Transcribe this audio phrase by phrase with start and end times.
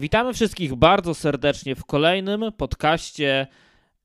[0.00, 3.46] Witamy wszystkich bardzo serdecznie w kolejnym podcaście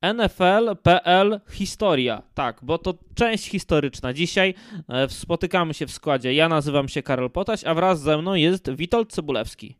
[0.02, 2.22] NFL.pl Historia.
[2.34, 4.12] Tak, bo to część historyczna.
[4.12, 4.54] Dzisiaj
[4.88, 6.34] e, spotykamy się w składzie.
[6.34, 9.76] Ja nazywam się Karol Potaś, a wraz ze mną jest Witold Cybulewski.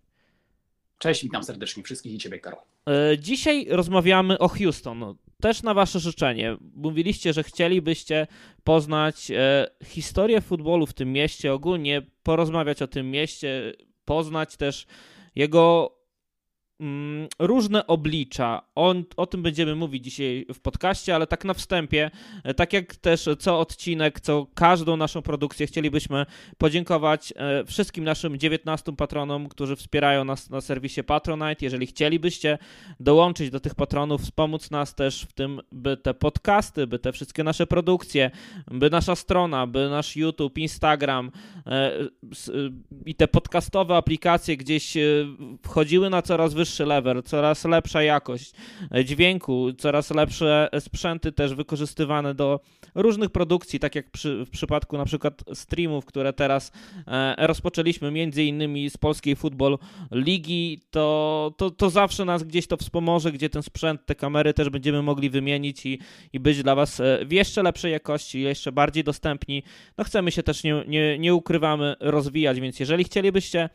[0.99, 2.61] Cześć, witam serdecznie wszystkich i Ciebie, Karol.
[2.89, 5.15] E, dzisiaj rozmawiamy o Houston.
[5.41, 6.57] Też na Wasze życzenie.
[6.75, 8.27] Mówiliście, że chcielibyście
[8.65, 13.73] poznać e, historię futbolu w tym mieście, ogólnie porozmawiać o tym mieście,
[14.05, 14.87] poznać też
[15.35, 15.96] jego
[17.39, 18.63] różne oblicza.
[18.75, 22.11] O, o tym będziemy mówić dzisiaj w podcaście, ale tak na wstępie,
[22.45, 26.27] e, tak jak też co odcinek, co każdą naszą produkcję, chcielibyśmy
[26.59, 31.65] podziękować e, wszystkim naszym 19 patronom, którzy wspierają nas na serwisie Patronite.
[31.65, 32.59] Jeżeli chcielibyście
[33.01, 37.45] dołączyć do tych patronów, wspomóc nas też w tym, by te podcasty, by te wszystkie
[37.45, 38.31] nasze produkcje,
[38.71, 41.31] by nasza strona, by nasz YouTube, Instagram
[41.67, 41.93] e,
[43.07, 44.97] i te podcastowe aplikacje gdzieś
[45.63, 48.53] wchodziły na coraz wyższe wyższy level, coraz lepsza jakość
[49.05, 52.61] dźwięku, coraz lepsze sprzęty też wykorzystywane do
[52.95, 56.73] różnych produkcji, tak jak przy, w przypadku na przykład streamów, które teraz
[57.07, 59.79] e, rozpoczęliśmy między innymi z polskiej Football
[60.13, 64.71] Ligi, to, to, to zawsze nas gdzieś to wspomoże, gdzie ten sprzęt, te kamery też
[64.71, 65.99] będziemy mogli wymienić i,
[66.33, 69.63] i być dla Was e, w jeszcze lepszej jakości, jeszcze bardziej dostępni.
[69.99, 73.69] No chcemy się też, nie, nie, nie ukrywamy, rozwijać, więc jeżeli chcielibyście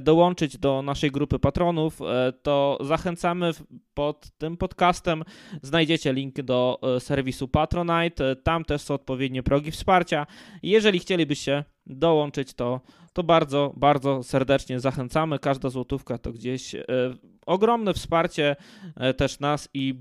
[0.00, 3.50] dołączyć do naszej grupy patronów, e, to zachęcamy
[3.94, 5.24] pod tym podcastem.
[5.62, 8.36] Znajdziecie link do e, serwisu Patronite.
[8.36, 10.26] Tam też są odpowiednie progi wsparcia.
[10.62, 12.80] Jeżeli chcielibyście dołączyć, to,
[13.12, 15.38] to bardzo, bardzo serdecznie zachęcamy.
[15.38, 16.76] Każda złotówka to gdzieś
[17.46, 18.56] ogromne wsparcie
[19.16, 19.94] też nas i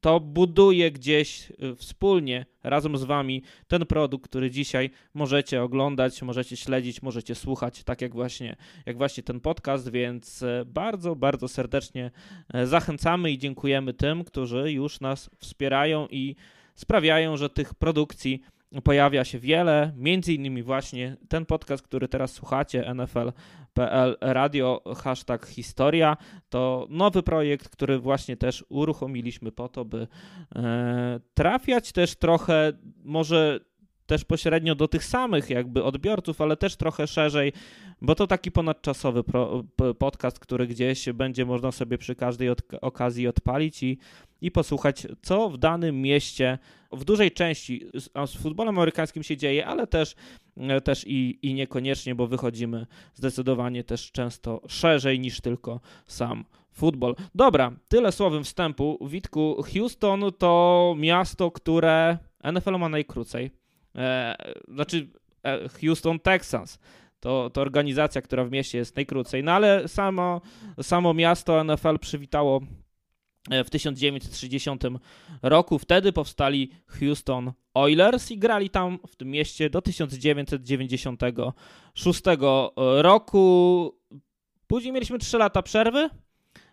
[0.00, 6.56] to buduje gdzieś y, wspólnie razem z Wami ten produkt, który dzisiaj możecie oglądać, możecie
[6.56, 12.10] śledzić, możecie słuchać, tak jak właśnie, jak właśnie ten podcast, więc e, bardzo, bardzo serdecznie
[12.54, 16.36] e, zachęcamy i dziękujemy tym, którzy już nas wspierają i
[16.74, 18.42] sprawiają, że tych produkcji
[18.84, 26.16] pojawia się wiele, między innymi właśnie ten podcast, który teraz słuchacie, NFL.pl Radio, hashtag historia,
[26.48, 30.06] to nowy projekt, który właśnie też uruchomiliśmy po to, by
[30.56, 32.72] e, trafiać też trochę,
[33.04, 33.60] może
[34.08, 37.52] też pośrednio do tych samych jakby odbiorców, ale też trochę szerzej,
[38.00, 39.24] bo to taki ponadczasowy
[39.98, 42.48] podcast, który gdzieś będzie można sobie przy każdej
[42.80, 43.98] okazji odpalić i,
[44.40, 46.58] i posłuchać, co w danym mieście
[46.92, 50.14] w dużej części z, z futbolem amerykańskim się dzieje, ale też,
[50.56, 57.14] e, też i, i niekoniecznie, bo wychodzimy zdecydowanie też często szerzej niż tylko sam futbol.
[57.34, 59.08] Dobra, tyle słowem wstępu.
[59.08, 62.18] Witku, Houston to miasto, które
[62.52, 63.50] NFL ma najkrócej.
[63.94, 64.36] E,
[64.68, 65.08] znaczy
[65.42, 66.78] e, Houston Texans.
[67.20, 69.44] To, to organizacja, która w mieście jest najkrócej.
[69.44, 70.40] No ale samo,
[70.82, 72.60] samo miasto NFL przywitało
[73.64, 74.82] w 1960
[75.42, 75.78] roku.
[75.78, 82.22] Wtedy powstali Houston Oilers i grali tam w tym mieście do 1996
[82.96, 83.94] roku.
[84.66, 86.10] Później mieliśmy 3 lata przerwy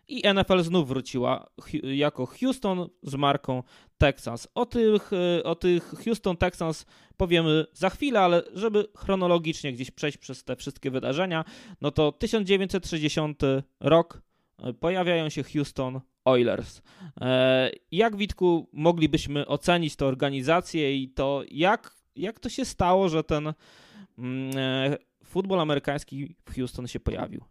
[0.07, 1.47] i NFL znów wróciła
[1.83, 3.63] jako Houston z marką
[3.97, 4.47] Texans.
[4.55, 6.85] O tych, e, o tych Houston Texans
[7.17, 11.45] powiemy za chwilę, ale żeby chronologicznie gdzieś przejść przez te wszystkie wydarzenia,
[11.81, 13.41] no to 1960
[13.79, 14.21] rok
[14.63, 16.81] e, pojawiają się Houston Oilers.
[17.21, 23.23] E, jak Witku moglibyśmy ocenić tę organizację i to jak, jak to się stało, że
[23.23, 23.53] ten
[24.17, 24.53] mm,
[25.23, 27.41] futbol amerykański w Houston się pojawił?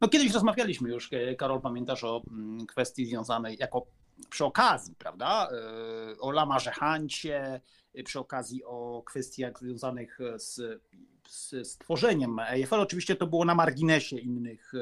[0.00, 3.86] No kiedyś rozmawialiśmy już, e, Karol, pamiętasz o mm, kwestii związanej jako
[4.30, 7.60] przy okazji, prawda, e, o Lamarze Hancie,
[7.94, 10.82] e, przy okazji o kwestiach związanych z,
[11.28, 12.74] z stworzeniem EFL.
[12.74, 14.72] Oczywiście to było na marginesie innych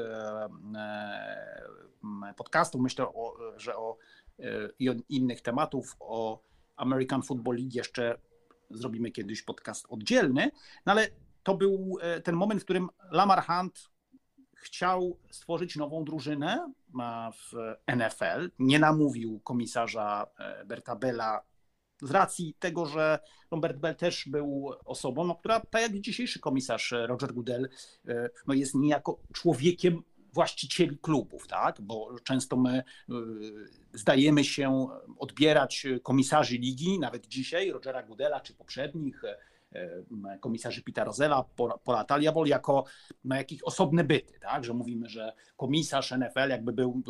[2.37, 2.81] podcastów.
[2.81, 3.97] Myślę, o, że o
[5.09, 6.43] innych tematów, o
[6.75, 8.17] American Football League jeszcze
[8.69, 10.51] zrobimy kiedyś podcast oddzielny,
[10.85, 11.07] no ale
[11.43, 13.89] to był ten moment, w którym Lamar Hunt
[14.55, 16.73] chciał stworzyć nową drużynę
[17.33, 17.53] w
[17.95, 18.51] NFL.
[18.59, 21.41] Nie namówił komisarza e, Berta Bella
[22.01, 23.19] z racji tego, że
[23.51, 27.69] Robert Bell też był osobą, no, która, tak jak dzisiejszy komisarz e, Roger Goodell,
[28.07, 30.03] e, no, jest niejako człowiekiem
[30.33, 31.81] właścicieli klubów, tak?
[31.81, 32.83] bo często my
[33.93, 34.87] zdajemy się
[35.17, 39.21] odbierać komisarzy ligi, nawet dzisiaj, Rogera Goodella czy poprzednich,
[40.39, 41.45] komisarzy Pita Rozela,
[41.83, 42.83] Pola Taliabol jako
[43.23, 44.63] no, jakieś osobne byty, tak?
[44.63, 47.03] że mówimy, że komisarz NFL jakby był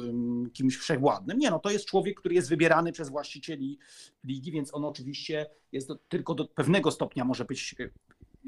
[0.54, 1.38] kimś wszechwładnym.
[1.38, 3.80] Nie, no to jest człowiek, który jest wybierany przez właścicieli
[4.24, 7.76] ligi, więc on oczywiście jest do, tylko do pewnego stopnia może być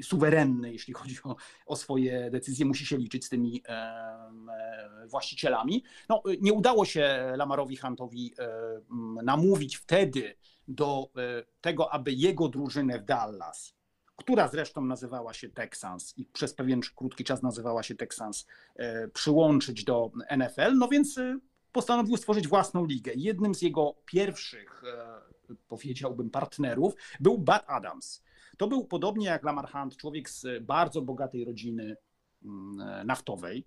[0.02, 1.36] suwerenny, jeśli chodzi o,
[1.66, 5.84] o, swoje decyzje, musi się liczyć z tymi e, właścicielami.
[6.08, 8.80] No, nie udało się Lamarowi Huntowi e,
[9.22, 10.34] namówić wtedy
[10.68, 13.74] do e, tego, aby jego drużynę w Dallas,
[14.22, 18.46] która zresztą nazywała się Texans i przez pewien krótki czas nazywała się Texans,
[18.76, 21.38] e, przyłączyć do NFL, no więc e,
[21.72, 23.12] postanowił stworzyć własną ligę.
[23.16, 24.82] Jednym z jego pierwszych,
[25.68, 28.22] powiedziałbym, partnerów był Bud Adams.
[28.58, 31.96] To był podobnie jak Lamar Hunt, człowiek z bardzo bogatej rodziny
[32.44, 33.64] mm, naftowej,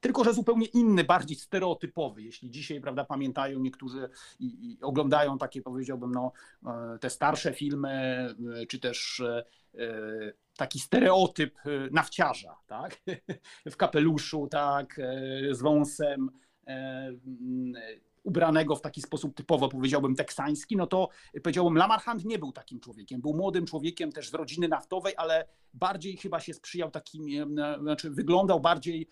[0.00, 2.22] tylko że zupełnie inny, bardziej stereotypowy.
[2.22, 4.08] Jeśli dzisiaj, prawda, pamiętają niektórzy
[4.40, 6.32] i, i oglądają takie, powiedziałbym, no,
[6.66, 7.90] e, te starsze filmy,
[8.62, 9.44] e, czy też e,
[10.56, 11.58] taki stereotyp
[11.90, 12.96] nafciarza, tak?
[13.72, 15.00] W kapeluszu, tak,
[15.50, 16.30] z wąsem,
[18.28, 21.08] ubranego w taki sposób typowo, powiedziałbym, teksański, no to
[21.42, 23.20] powiedziałbym, Lamar Hunt nie był takim człowiekiem.
[23.20, 28.10] Był młodym człowiekiem też z rodziny naftowej, ale bardziej chyba się sprzyjał takim, e, znaczy
[28.10, 29.08] wyglądał bardziej,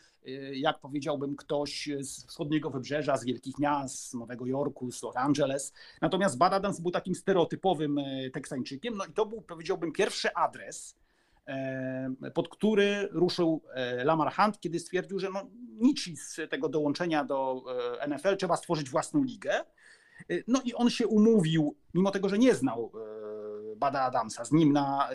[0.53, 5.73] jak powiedziałbym, ktoś z wschodniego wybrzeża, z wielkich miast, z Nowego Jorku, z Los Angeles.
[6.01, 8.01] Natomiast Bad Adams był takim stereotypowym
[8.33, 10.97] teksańczykiem, no i to był, powiedziałbym, pierwszy adres,
[12.35, 13.63] pod który ruszył
[14.05, 15.47] Lamar Hunt, kiedy stwierdził, że no,
[15.79, 17.65] nic z tego dołączenia do
[18.09, 19.65] NFL trzeba stworzyć własną ligę.
[20.49, 22.93] No i on się umówił, mimo tego, że nie znał
[23.77, 25.09] Bada Adamsa, z nim na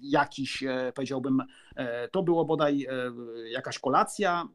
[0.00, 0.64] jakiś,
[0.94, 1.42] powiedziałbym,
[2.12, 2.86] to było bodaj
[3.50, 4.48] jakaś kolacja,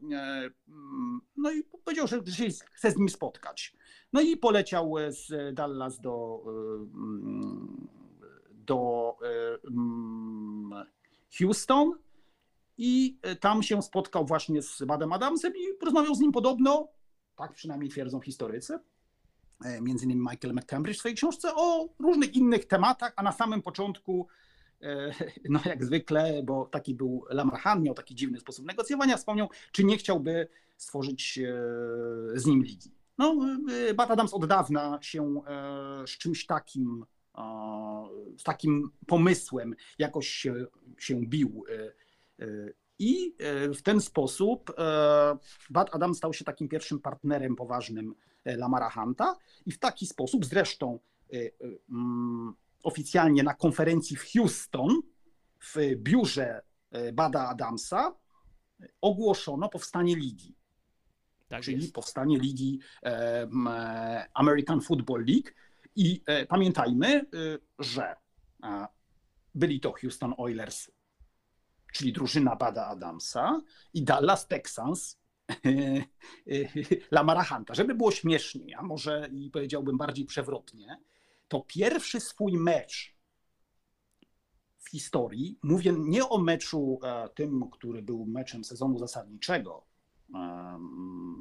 [1.36, 3.74] no i powiedział, że się chce z nim spotkać.
[4.12, 6.44] No i poleciał z Dallas do
[8.66, 10.86] do e, mm,
[11.38, 11.92] Houston
[12.78, 16.88] i e, tam się spotkał właśnie z Badem Adamsem i porozmawiał z nim podobno,
[17.36, 18.78] tak przynajmniej twierdzą historycy,
[19.64, 23.62] e, między innymi Michael McCambridge w swojej książce, o różnych innych tematach, a na samym
[23.62, 24.26] początku,
[25.50, 29.96] no jak zwykle, bo taki był Lamar miał taki dziwny sposób negocjowania, wspomniał, czy nie
[29.96, 31.40] chciałby stworzyć
[32.34, 32.90] z nim ligi.
[33.18, 33.36] No,
[33.94, 35.42] Bad Adams od dawna się
[36.06, 37.06] z czymś takim
[38.38, 40.66] z takim pomysłem jakoś się,
[40.98, 41.64] się bił.
[41.68, 41.92] E,
[42.44, 42.46] e,
[42.98, 44.72] I e, w ten sposób
[45.70, 48.14] Bad Adam stał się takim pierwszym partnerem poważnym
[48.44, 49.36] Lamara Hunta
[49.66, 50.98] i w taki sposób zresztą
[51.90, 55.00] mm, oficjalnie na konferencji w Houston
[55.60, 56.62] w biurze
[57.12, 58.14] Bada Adamsa
[59.00, 60.54] ogłoszono powstanie ligi.
[61.48, 61.94] Tak czyli jest.
[61.94, 62.80] powstanie ligi
[64.34, 65.50] American Football League,
[65.96, 67.24] i e, pamiętajmy, e,
[67.78, 68.16] że
[68.62, 68.86] e,
[69.54, 70.90] byli to Houston Oilers,
[71.92, 73.62] czyli drużyna Bada Adamsa
[73.94, 75.20] i Dallas Texans
[77.10, 77.74] Lamara Hunta.
[77.74, 80.98] Żeby było śmieszniej, a może i powiedziałbym bardziej przewrotnie,
[81.48, 83.16] to pierwszy swój mecz
[84.78, 87.00] w historii, mówię nie o meczu
[87.34, 89.86] tym, który był meczem sezonu zasadniczego,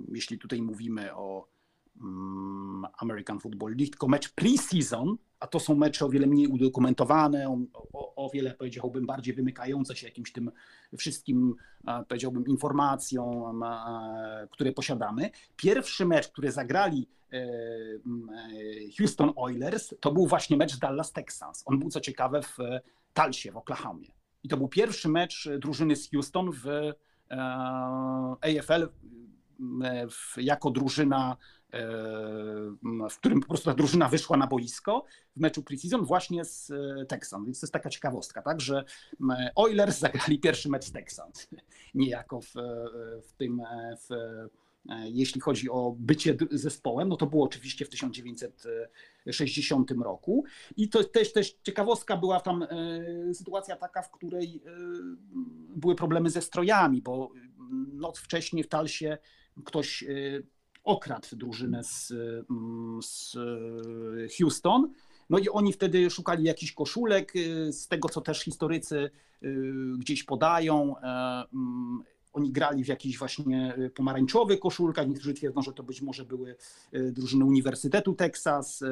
[0.07, 1.52] jeśli tutaj mówimy o
[2.97, 7.49] American Football League, tylko mecz pre-season, a to są mecze o wiele mniej udokumentowane,
[7.93, 10.51] o, o, wiele powiedziałbym bardziej wymykające się jakimś tym
[10.97, 11.55] wszystkim,
[12.07, 13.63] powiedziałbym, informacjom,
[14.51, 15.29] które posiadamy.
[15.55, 17.47] Pierwszy mecz, który zagrali e, e,
[18.97, 21.63] Houston Oilers, to był właśnie mecz z Dallas Texans.
[21.65, 22.57] On był co ciekawe w
[23.13, 24.07] Talsie w Oklahomie.
[24.43, 26.93] I to był pierwszy mecz drużyny z Houston w e,
[28.41, 28.89] AFL
[30.37, 31.37] jako drużyna
[33.09, 37.05] w którym po prostu ta drużyna wyszła na boisko w meczu preseason właśnie z e,
[37.05, 37.45] Texan.
[37.45, 38.83] Więc to jest taka ciekawostka, tak, że
[39.55, 41.31] Oilers zagrali pierwszy mecz z Texan,
[41.95, 42.53] niejako w,
[43.27, 43.61] w tym,
[43.97, 44.07] w,
[45.05, 50.43] jeśli chodzi o bycie zespołem, no to było oczywiście w 1960 roku.
[50.77, 52.67] I to też, też ciekawostka była tam e,
[53.33, 54.63] sytuacja taka, w której
[55.75, 57.31] były problemy ze strojami, bo
[57.93, 59.17] noc wcześniej w Talsie
[59.65, 60.03] ktoś
[60.83, 62.11] okradł drużynę z,
[62.49, 63.37] mm, z
[64.37, 64.93] Houston.
[65.29, 69.09] No i oni wtedy szukali jakichś koszulek, y, z tego co też historycy
[69.43, 69.63] y,
[69.97, 70.97] gdzieś podają.
[70.97, 75.07] E, mm, oni grali w jakichś właśnie pomarańczowych koszulkach.
[75.07, 76.55] Niektórzy twierdzą, że to być może były
[76.93, 78.83] drużyny Uniwersytetu Texas,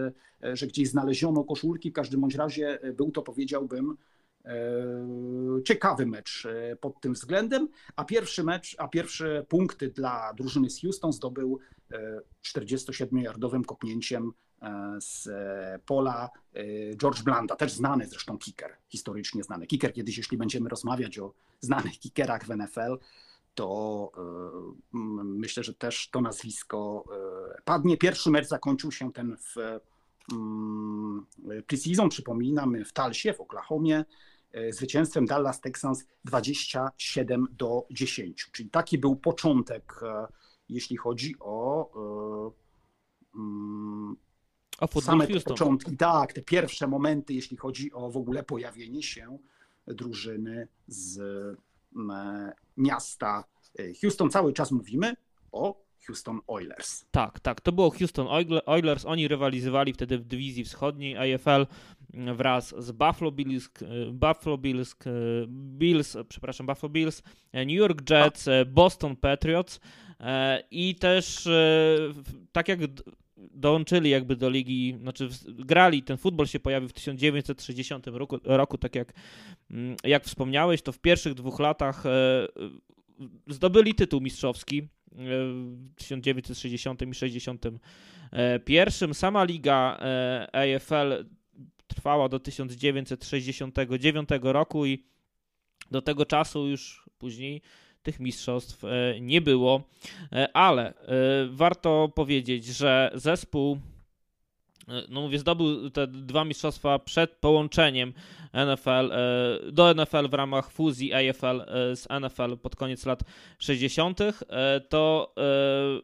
[0.53, 1.91] że gdzieś znaleziono koszulki.
[1.91, 4.10] W każdym bądź razie był to, powiedziałbym, E,
[5.63, 10.81] ciekawy mecz e, pod tym względem, a pierwszy mecz, a pierwsze punkty dla drużyny z
[10.81, 11.59] Houston zdobył
[12.43, 14.31] 47-yardowym e, kopnięciem
[14.99, 15.29] z
[15.85, 16.29] pola
[16.95, 19.93] George Blanda, też znany zresztą kicker, historycznie znany kicker.
[19.93, 22.97] Kiedyś, jeśli będziemy rozmawiać o znanych kickerach w NFL,
[23.55, 24.11] to
[25.23, 27.03] myślę, że też to nazwisko
[27.65, 27.97] padnie.
[27.97, 29.55] Pierwszy mecz zakończył się ten w
[31.67, 34.05] preseason, przypominam, w Talsie, w Oklahomie,
[34.69, 38.49] zwycięstwem Dallas Texans 27 do 10.
[38.51, 39.99] Czyli taki był początek,
[40.69, 41.91] jeśli chodzi o,
[43.35, 44.15] mm,
[44.79, 49.37] o same te początki, tak, te pierwsze momenty, jeśli chodzi o w ogóle pojawienie się
[49.87, 51.19] drużyny z
[52.77, 53.43] miasta
[54.01, 54.29] Houston.
[54.29, 55.15] Cały czas mówimy
[55.51, 57.05] o Houston Oilers.
[57.11, 58.27] Tak, tak, to było Houston
[58.65, 59.05] Oilers.
[59.05, 61.65] Oni rywalizowali wtedy w dywizji wschodniej AFL
[62.13, 63.69] wraz z Buffalo Bills,
[64.11, 64.95] Buffalo Bills,
[65.47, 69.79] Bills, przepraszam, Buffalo Bills, New York Jets, Boston Patriots
[70.19, 71.97] e, i też e,
[72.51, 72.79] tak jak
[73.37, 78.95] dołączyli jakby do ligi, znaczy grali, ten futbol się pojawił w 1960 roku, roku tak
[78.95, 79.13] jak,
[79.71, 82.47] mm, jak wspomniałeś, to w pierwszych dwóch latach e,
[83.47, 89.13] zdobyli tytuł mistrzowski w 1960 i 61.
[89.13, 91.25] Sama liga e, AFL
[91.87, 95.05] trwała do 1969 roku i
[95.91, 97.61] do tego czasu już później
[98.03, 99.83] tych mistrzostw e, nie było,
[100.31, 100.93] e, ale
[101.49, 103.77] warto powiedzieć, że zespół
[105.09, 108.13] no mówię, zdobył te dwa mistrzostwa przed połączeniem
[108.53, 113.23] NFL e, do NFL w ramach fuzji AFL e, z NFL pod koniec lat
[113.59, 114.33] 60., e,
[114.89, 115.33] to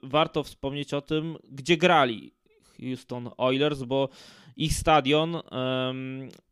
[0.03, 2.33] warto wspomnieć o tym, gdzie grali
[2.79, 4.09] Houston Oilers, bo
[4.57, 5.41] ich stadion,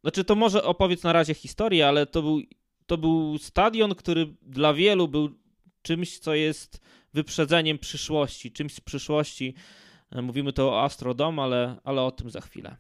[0.01, 2.41] znaczy to może opowiedz na razie historię, ale to był,
[2.86, 5.29] to był stadion, który dla wielu był
[5.82, 6.82] czymś, co jest
[7.13, 9.85] wyprzedzeniem przyszłości, czymś z przyszłości E,
[10.22, 12.75] mówimy to o Astrodom, ale, ale o tym za chwilę.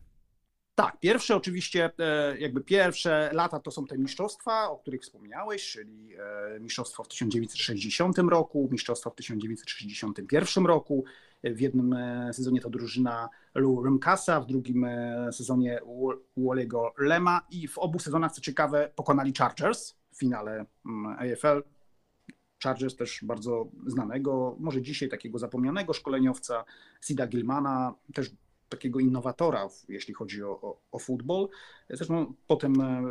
[0.75, 6.15] Tak, pierwsze oczywiście, e, jakby pierwsze lata to są te mistrzostwa, o których wspomniałeś, czyli
[6.15, 11.03] e, mistrzostwo w 1960 roku, mistrzostwo w 1961 roku.
[11.43, 11.95] W jednym
[12.33, 14.87] sezonie to drużyna Lou Rimkasa, w drugim
[15.31, 15.79] sezonie
[16.37, 21.74] Walego Lema i w obu sezonach, co ciekawe, pokonali Chargers w finale mm, AFL.
[22.63, 26.65] Chargers też bardzo znanego, może dzisiaj takiego zapomnianego szkoleniowca,
[27.01, 28.31] Sida Gilmana, też
[28.69, 31.47] takiego innowatora, jeśli chodzi o, o, o futbol.
[31.89, 32.81] Zresztą potem.
[32.81, 33.03] E,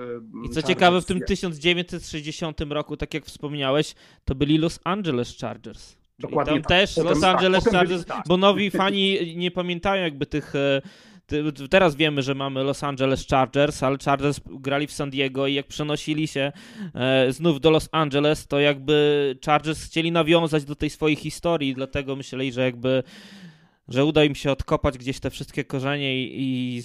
[0.45, 5.39] I co Chargers ciekawe, w tym 1960 roku, tak jak wspomniałeś, to byli Los Angeles
[5.39, 5.97] Chargers.
[6.19, 6.53] Dokładnie.
[6.53, 6.69] I tam tak.
[6.69, 8.25] też potem, Los tak, Angeles tak, Chargers, byli, tak.
[8.29, 10.83] bo nowi fani nie pamiętają jakby tych e,
[11.71, 15.67] Teraz wiemy, że mamy Los Angeles Chargers, ale Chargers grali w San Diego i jak
[15.67, 16.53] przenosili się
[16.95, 22.17] e, znów do Los Angeles, to jakby Chargers chcieli nawiązać do tej swojej historii, dlatego
[22.17, 23.03] myśleli, że jakby
[23.89, 26.83] że uda im się odkopać gdzieś te wszystkie korzenie i,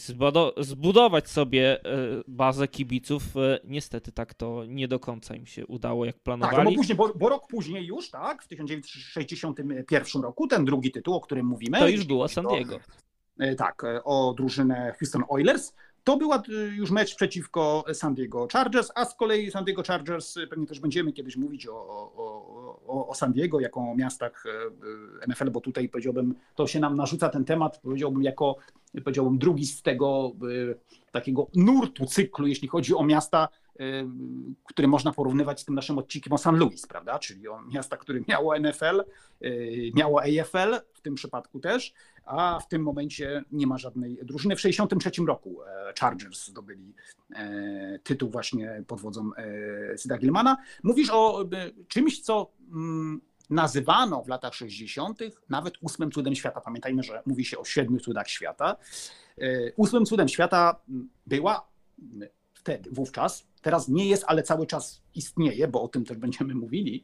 [0.58, 3.38] zbudować sobie e, bazę kibiców.
[3.38, 6.56] E, niestety tak to nie do końca im się udało, jak planowali.
[6.56, 11.16] Tak, bo, później, bo, bo rok później już, tak, w 1961 roku, ten drugi tytuł,
[11.16, 11.80] o którym mówimy.
[11.80, 12.80] To już było San Diego.
[13.40, 15.74] E, tak, e, o drużynę Houston Oilers.
[16.04, 20.36] To była e, już mecz przeciwko San Diego Chargers, a z kolei San Diego Chargers,
[20.50, 24.44] pewnie też będziemy kiedyś mówić o, o, o, o San Diego jako o miastach
[25.28, 28.56] NFL, bo tutaj powiedziałbym, to się nam narzuca ten temat, powiedziałbym jako,
[29.04, 30.32] powiedziałbym drugi z tego
[31.12, 33.48] takiego nurtu cyklu, jeśli chodzi o miasta,
[34.64, 37.20] który można porównywać z tym naszym odcinkiem o San Luis, prawda?
[37.20, 39.04] Czyli o miasta, które miało NFL,
[39.96, 41.94] miało AFL w tym przypadku też,
[42.30, 44.56] a w tym momencie nie ma żadnej drużyny.
[44.56, 46.94] W 1963 roku e, Chargers zdobyli
[47.36, 49.30] e, tytuł właśnie pod wodzą
[49.98, 50.58] Syda e, Gilmana.
[50.84, 51.46] Mówisz o
[51.88, 55.20] czymś, co mm, nazywano w latach 60.
[55.50, 56.62] nawet ósmym cudem świata.
[56.62, 58.76] Pamiętajmy, że mówi się o siedmiu cudach świata.
[59.76, 60.76] Ósmym cudem świata
[61.28, 61.68] była
[62.60, 67.04] wtedy, wówczas, teraz nie jest, ale cały czas istnieje, bo o tym też będziemy mówili,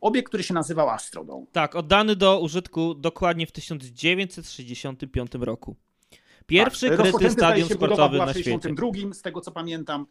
[0.00, 1.46] obiekt, który się nazywał Astrodome.
[1.52, 5.76] Tak, oddany do użytku dokładnie w 1965 roku.
[6.46, 8.58] Pierwszy tak, kryty stadion sportowy na świecie.
[8.58, 10.06] W 1962, z tego co pamiętam,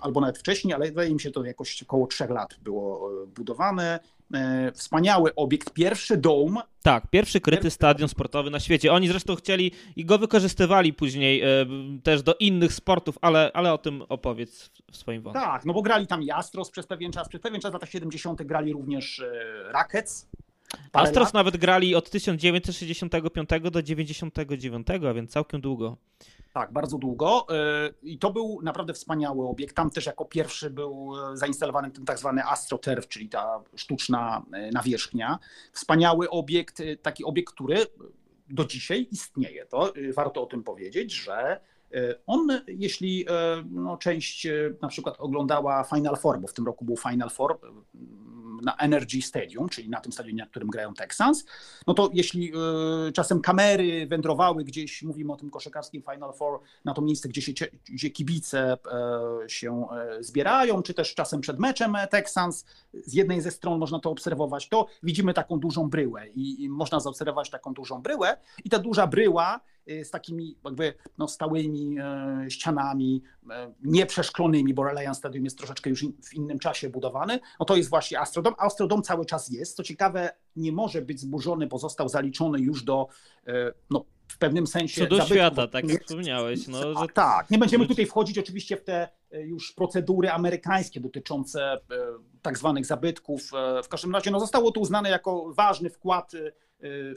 [0.00, 4.00] albo nawet wcześniej, ale wydaje mi się to jakoś około trzech lat było e, budowane.
[4.34, 6.58] E, wspaniały obiekt, pierwszy dom.
[6.82, 8.92] Tak, pierwszy kryty pierwszy stadion sportowy na świecie.
[8.92, 11.66] Oni zresztą chcieli i go wykorzystywali później e,
[12.02, 15.42] też do innych sportów, ale, ale o tym opowiedz w swoim wątku.
[15.42, 18.42] Tak, no bo grali tam Jastros przez pewien czas, przez pewien czas w latach 70.
[18.42, 19.22] grali również
[19.70, 20.28] Rackets.
[20.92, 21.34] Astros lat.
[21.34, 25.96] nawet grali od 1965 do 99, a więc całkiem długo.
[26.58, 29.76] Tak, bardzo długo y, i to był naprawdę wspaniały obiekt.
[29.76, 34.70] Tam też jako pierwszy był e, zainstalowany ten tak zwany AstroTurf, czyli ta sztuczna e,
[34.70, 35.38] nawierzchnia.
[35.72, 37.76] Wspaniały obiekt, taki obiekt, który
[38.50, 39.66] do dzisiaj istnieje.
[39.66, 41.60] To warto o tym powiedzieć, że
[42.26, 43.26] on, jeśli
[43.70, 44.46] no, część
[44.82, 47.58] na przykład oglądała Final Four, bo w tym roku był Final Four,
[48.62, 51.44] na Energy Stadium, czyli na tym stadionie, na którym grają Texans,
[51.86, 52.52] no to jeśli
[53.14, 57.52] czasem kamery wędrowały gdzieś, mówimy o tym koszykarskim Final Four, na to miejsce, gdzie, się,
[57.88, 58.78] gdzie kibice
[59.48, 59.86] się
[60.20, 64.86] zbierają, czy też czasem przed meczem Texans, z jednej ze stron można to obserwować, to
[65.02, 69.60] widzimy taką dużą bryłę i, można zaobserwować taką dużą bryłę i ta duża bryła
[70.04, 76.04] z takimi jakby no, stałymi e, ścianami, e, nieprzeszklonymi, bo Reliance Stadium jest troszeczkę już
[76.24, 78.54] w innym czasie budowany, no to jest właśnie Astrodom.
[78.58, 79.76] Astrodom cały czas jest.
[79.76, 83.08] Co ciekawe, nie może być zburzony, bo został zaliczony już do
[83.46, 83.52] e,
[83.90, 85.06] no, w pewnym sensie.
[85.06, 86.68] Co do świata, tak jak wspomniałeś.
[86.68, 87.08] No, że...
[87.14, 91.78] Tak, nie będziemy tutaj wchodzić oczywiście w te już procedury amerykańskie dotyczące
[92.42, 93.50] tak zwanych zabytków.
[93.84, 96.52] W każdym razie no, zostało to uznane jako ważny wkład Y,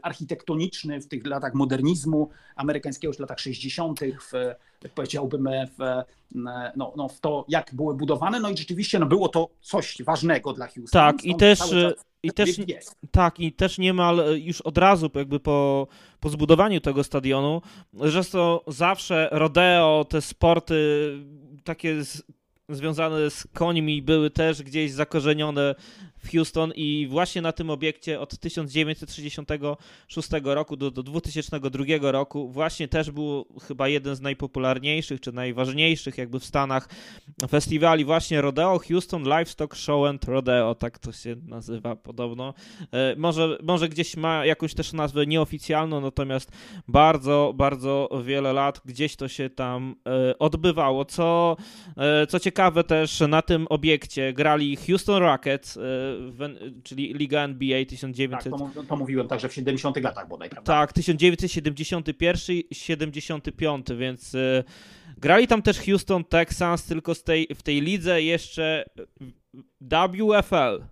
[0.02, 4.32] architektoniczny w tych latach modernizmu amerykańskiego, już w latach 60., w,
[4.96, 6.04] powiedziałbym, w,
[6.76, 8.40] no, no, w to, jak były budowane.
[8.40, 11.02] No i rzeczywiście no, było to coś ważnego dla Houston.
[11.02, 11.60] Tak, i też.
[12.24, 12.50] I też,
[13.12, 15.88] tak, i też niemal już od razu jakby po,
[16.20, 17.62] po zbudowaniu tego stadionu,
[17.94, 20.76] że to zawsze rodeo, te sporty
[21.64, 21.96] takie
[22.76, 25.76] związane z końmi były też gdzieś zakorzenione
[26.24, 32.88] w Houston i właśnie na tym obiekcie od 1966 roku do, do 2002 roku właśnie
[32.88, 36.90] też był chyba jeden z najpopularniejszych czy najważniejszych jakby w Stanach
[37.50, 42.54] festiwali właśnie Rodeo Houston Livestock Show and Rodeo, tak to się nazywa podobno.
[42.92, 46.52] E, może, może gdzieś ma jakąś też nazwę nieoficjalną, natomiast
[46.88, 51.06] bardzo, bardzo wiele lat gdzieś to się tam e, odbywało.
[51.06, 51.58] Co,
[51.98, 55.80] e, co ciekawe też na tym obiekcie grali Houston Rockets,
[56.84, 58.54] czyli Liga NBA 1900.
[58.54, 60.74] Tak, to, to mówiłem także w 70 latach bodaj, prawda?
[60.74, 64.64] Tak, 1971 75, więc y,
[65.18, 68.86] grali tam też Houston Texans, tylko z tej, w tej lidze jeszcze
[69.82, 70.84] WFL.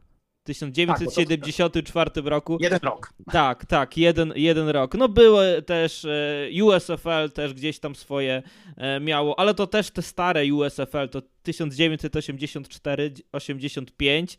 [0.44, 2.58] 1974 tak, roku.
[2.62, 3.14] Jeden rok.
[3.32, 4.96] Tak, tak, jeden, jeden rok.
[4.96, 8.44] No były też e, USFL też gdzieś tam swoje
[8.78, 14.38] e, miało, ale to też te stare USFL, to 1984-85.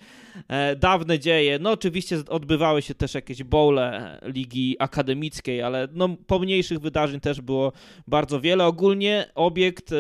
[0.49, 1.59] E, dawne dzieje.
[1.59, 7.73] No oczywiście odbywały się też jakieś bowle ligi akademickiej, ale no pomniejszych wydarzeń też było
[8.07, 8.67] bardzo wiele.
[8.67, 9.95] Ogólnie obiekt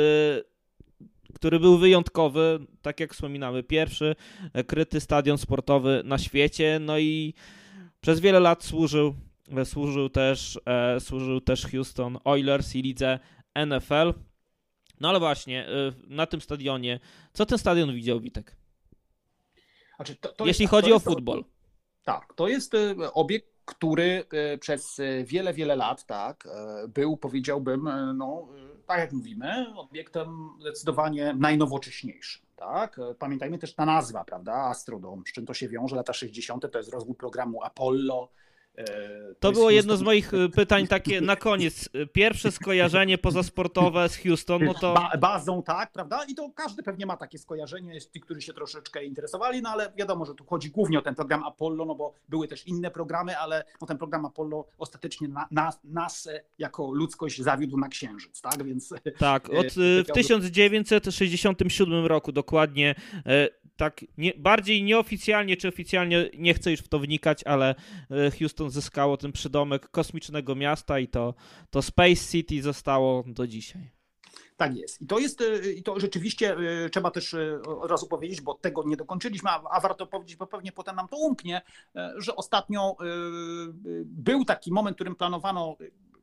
[1.35, 4.17] który był wyjątkowy, tak jak wspominamy, pierwszy
[4.67, 7.35] kryty stadion sportowy na świecie, no i
[8.01, 9.15] przez wiele lat służył,
[9.65, 13.19] służył też, e, służył też Houston Oilers i lidze
[13.55, 14.15] NFL.
[15.01, 17.01] No ale właśnie, e, na tym stadionie,
[17.33, 18.57] co ten stadion widział, Witek?
[19.97, 21.45] Znaczy, to, to Jeśli jest, chodzi o futbol.
[22.05, 24.25] Tak, to jest e, obiekt, który
[24.61, 26.49] przez wiele, wiele lat tak,
[26.89, 28.49] był, powiedziałbym, no,
[28.87, 32.43] tak jak mówimy, obiektem zdecydowanie najnowocześniejszym.
[32.57, 33.01] Tak?
[33.19, 34.53] Pamiętajmy też ta nazwa, prawda?
[34.55, 36.73] Astrodom, z czym to się wiąże, lata 60.
[36.73, 38.50] to jest rozwój programu Apollo, E,
[39.41, 41.89] to, było jedno z moich e, pytań takie na koniec.
[42.13, 44.95] Pierwsze skojarzenie pozasportowe z Houston, no to...
[44.95, 46.25] Ba bazą, tak, prawda?
[46.29, 49.93] I to każdy pewnie ma takie skojarzenie, jest ci, którzy się troszeczkę interesowali, no ale
[49.97, 53.39] wiadomo, że tu chodzi głównie o ten program Apollo, no bo były też inne programy,
[53.39, 56.29] ale no ten program Apollo ostatecznie na, na, nas
[56.59, 58.65] jako ludzkość zawiódł na Księżyc, tak?
[58.65, 58.95] Więc...
[59.19, 62.95] Tak, od, e, w 1967 roku dokładnie
[63.81, 67.75] tak nie, bardziej nieoficjalnie czy oficjalnie, nie chcę już w to wnikać, ale
[68.11, 68.31] e,
[68.69, 71.35] Zyskało ten przydomek kosmicznego miasta i to,
[71.71, 73.91] to Space City zostało do dzisiaj.
[74.57, 75.03] Tak jest.
[75.03, 77.37] I to jest, e, i to rzeczywiście e, trzeba też
[77.81, 81.09] od razu powiedzieć, bo tego nie dokończyliśmy, a, a warto powiedzieć, bo pewnie potem nam
[81.09, 81.63] to umknie,
[82.17, 82.97] że ostatnio
[84.05, 85.77] był taki moment, w którym planowano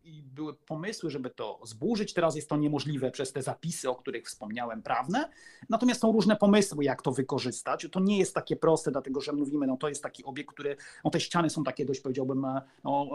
[0.07, 2.13] i były pomysły, żeby to zburzyć.
[2.13, 5.29] Teraz jest to niemożliwe przez te zapisy, o których wspomniałem, prawne.
[5.69, 7.87] Natomiast są różne pomysły, jak to wykorzystać.
[7.91, 11.11] To nie jest takie proste, dlatego że mówimy, no to jest taki obiekt, który, no
[11.11, 12.45] te ściany są takie dość, powiedziałbym,
[12.83, 13.09] no,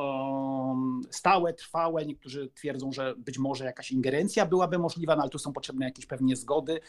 [1.11, 2.07] stałe, trwałe.
[2.07, 6.07] Niektórzy twierdzą, że być może jakaś ingerencja byłaby możliwa, no ale tu są potrzebne jakieś
[6.07, 6.81] pewnie zgody.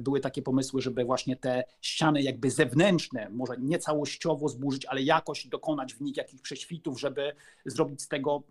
[0.00, 5.46] Były takie pomysły, żeby właśnie te ściany jakby zewnętrzne, może nie całościowo zburzyć, ale jakoś
[5.46, 7.32] dokonać w nich jakichś prześwitów, żeby
[7.64, 8.42] zrobić z tego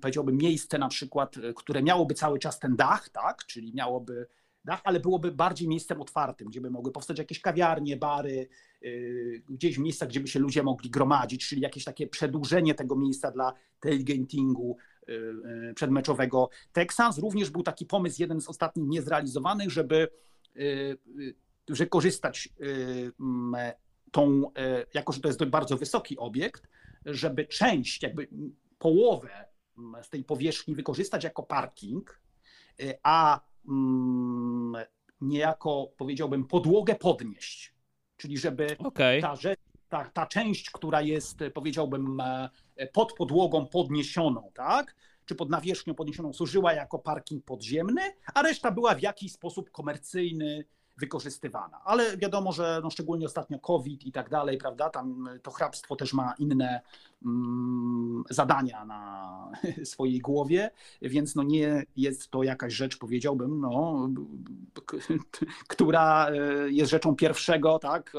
[0.00, 4.26] powiedziałbym, miejsce na przykład, e, które miałoby cały czas ten dach, tak, czyli miałoby
[4.64, 8.48] dach, ale byłoby bardziej miejscem otwartym, gdzie by mogły powstać jakieś kawiarnie, bary,
[8.80, 13.30] yy, gdzieś miejsca, gdzie by się ludzie mogli gromadzić, czyli jakieś takie przedłużenie tego miejsca
[13.30, 14.76] dla tailgatingu
[15.08, 16.50] yy, przedmeczowego.
[16.72, 20.08] Texans również był taki pomysł, jeden z ostatnich niezrealizowanych, żeby
[20.54, 21.34] yy,
[21.68, 22.48] że korzystać
[24.10, 24.50] tą,
[24.94, 26.68] jako że to jest bardzo wysoki obiekt,
[27.04, 28.28] żeby część, jakby
[28.78, 29.51] połowę
[30.02, 32.20] z tej powierzchni wykorzystać jako parking,
[32.80, 34.84] y, a mm,
[35.20, 37.74] niejako powiedziałbym podłogę podnieść.
[38.16, 39.20] Czyli żeby okay.
[39.20, 42.22] ta rzecz ta, ta część, która jest, powiedziałbym,
[42.92, 44.94] pod podłogą podniesioną, tak?
[45.24, 48.02] czy pod nawierzchnią podniesioną służyła jako parking podziemny,
[48.34, 50.64] a reszta była w jakiś sposób komercyjny,
[50.96, 51.80] wykorzystywana.
[51.84, 56.12] Ale wiadomo, że no szczególnie ostatnio COVID i tak dalej, prawda, tam to hrabstwo też
[56.12, 56.80] ma inne
[57.24, 59.52] mm, zadania na
[59.84, 60.70] swojej głowie,
[61.02, 64.08] więc no nie jest to jakaś rzecz, powiedziałbym, no,
[65.68, 68.12] która e, jest rzeczą pierwszego, tak,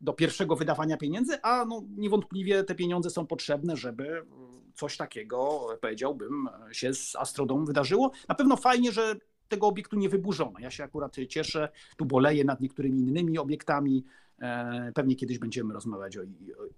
[0.00, 4.26] do pierwszego wydawania pieniędzy, a no niewątpliwie te pieniądze są potrzebne, żeby
[4.74, 8.10] coś takiego, powiedziałbym, się z Astrodą wydarzyło.
[8.28, 9.16] Na pewno fajnie, że
[9.48, 10.58] tego obiektu nie wyburzono.
[10.58, 14.04] Ja się akurat cieszę, tu boleję nad niektórymi innymi obiektami.
[14.40, 16.20] E, pewnie kiedyś będziemy rozmawiać o,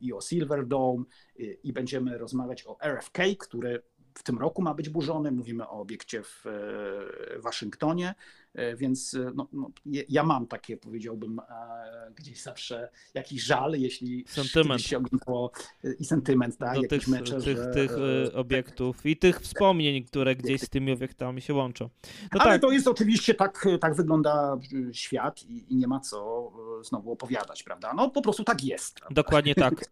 [0.01, 1.05] i o Silver Dome
[1.63, 3.83] i będziemy rozmawiać o RFK, który
[4.15, 5.33] w tym roku ma być burzony.
[5.33, 8.15] Mówimy o obiekcie w e, Waszyngtonie,
[8.77, 9.71] więc e, no, no,
[10.09, 11.41] ja mam takie, powiedziałbym,
[12.15, 14.83] gdzieś zawsze jakiś żal, jeśli sentyment.
[14.83, 15.51] się oglądało
[15.99, 17.93] i sentyment, tak, do tych, mecze, tych, że, tych
[18.35, 19.07] obiektów tak.
[19.07, 21.89] i tych wspomnień, które gdzieś z tymi obiektami się łączą.
[22.33, 22.61] No Ale tak.
[22.61, 24.59] to jest oczywiście, tak, tak wygląda
[24.93, 27.95] świat i, i nie ma co znowu opowiadać, prawda?
[27.95, 28.95] No po prostu tak jest.
[28.95, 29.15] Prawda?
[29.15, 29.75] Dokładnie tak.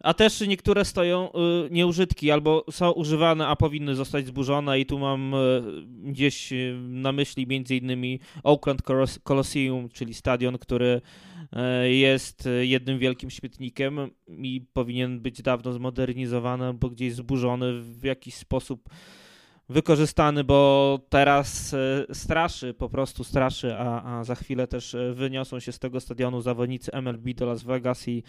[0.00, 4.80] A też niektóre stoją y, nieużytki albo są używane, a powinny zostać zburzone.
[4.80, 5.62] I tu mam y,
[6.02, 8.82] gdzieś y, na myśli między innymi Oakland
[9.24, 11.00] Coliseum, czyli stadion, który
[11.84, 18.88] jest jednym wielkim śmietnikiem i powinien być dawno zmodernizowany, bo gdzieś zburzony w jakiś sposób
[19.68, 25.60] wykorzystany, bo teraz e, straszy, po prostu straszy, a, a za chwilę też e, wyniosą
[25.60, 28.22] się z tego stadionu zawodnicy MLB do Las Vegas i,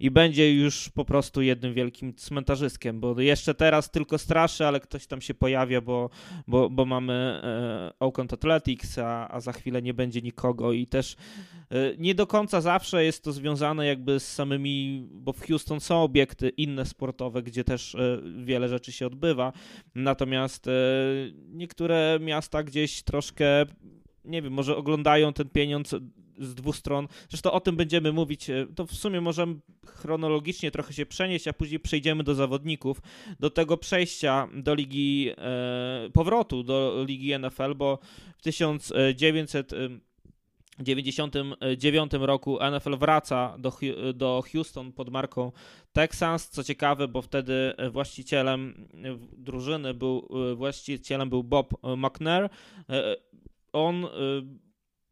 [0.00, 5.06] i będzie już po prostu jednym wielkim cmentarzyskiem, bo jeszcze teraz tylko straszy, ale ktoś
[5.06, 6.10] tam się pojawia, bo,
[6.48, 11.16] bo, bo mamy e, Oakland Athletics, a, a za chwilę nie będzie nikogo i też
[11.98, 16.48] nie do końca zawsze jest to związane jakby z samymi, bo w Houston są obiekty
[16.48, 17.96] inne sportowe, gdzie też
[18.36, 19.52] wiele rzeczy się odbywa,
[19.94, 20.68] natomiast
[21.48, 23.66] niektóre miasta gdzieś troszkę,
[24.24, 25.94] nie wiem, może oglądają ten pieniądz
[26.38, 27.08] z dwóch stron.
[27.28, 28.46] Zresztą o tym będziemy mówić.
[28.74, 29.54] To w sumie możemy
[29.86, 33.02] chronologicznie trochę się przenieść, a później przejdziemy do zawodników,
[33.40, 37.98] do tego przejścia do ligi, e, powrotu do ligi NFL, bo
[38.38, 39.72] w 1900
[40.84, 43.72] 1999 roku NFL wraca do,
[44.14, 45.52] do Houston pod marką
[45.92, 46.48] Texans.
[46.48, 48.88] Co ciekawe, bo wtedy właścicielem
[49.32, 52.48] drużyny był właścicielem był Bob McNair.
[53.72, 54.06] On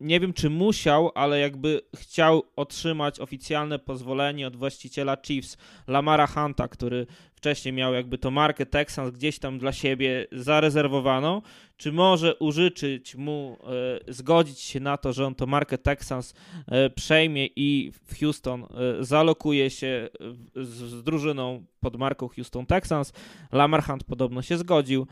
[0.00, 5.56] nie wiem czy musiał, ale jakby chciał otrzymać oficjalne pozwolenie od właściciela Chiefs
[5.86, 7.06] Lamara Hunta, który
[7.40, 11.42] wcześniej miał jakby to markę Texans gdzieś tam dla siebie zarezerwowaną,
[11.76, 13.58] czy może użyczyć mu,
[14.06, 16.34] e, zgodzić się na to, że on to markę Texans
[16.66, 18.66] e, przejmie i w Houston e,
[19.04, 20.08] zalokuje się
[20.56, 23.12] z, z drużyną pod marką Houston Texans.
[23.52, 25.06] Lamar Hunt podobno się zgodził.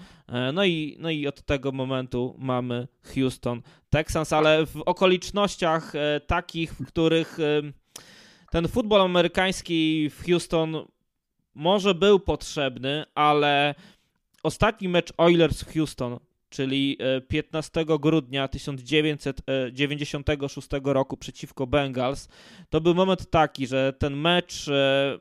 [0.52, 5.92] No i, no i od tego momentu mamy Houston Texans, ale w okolicznościach
[6.26, 7.38] takich, w których
[8.50, 10.76] ten futbol amerykański w Houston
[11.58, 13.74] może był potrzebny, ale
[14.42, 16.18] ostatni mecz Oilers Houston,
[16.50, 22.28] czyli 15 e, grudnia 1996 roku przeciwko Bengals,
[22.70, 25.18] to był moment taki, że ten mecz e,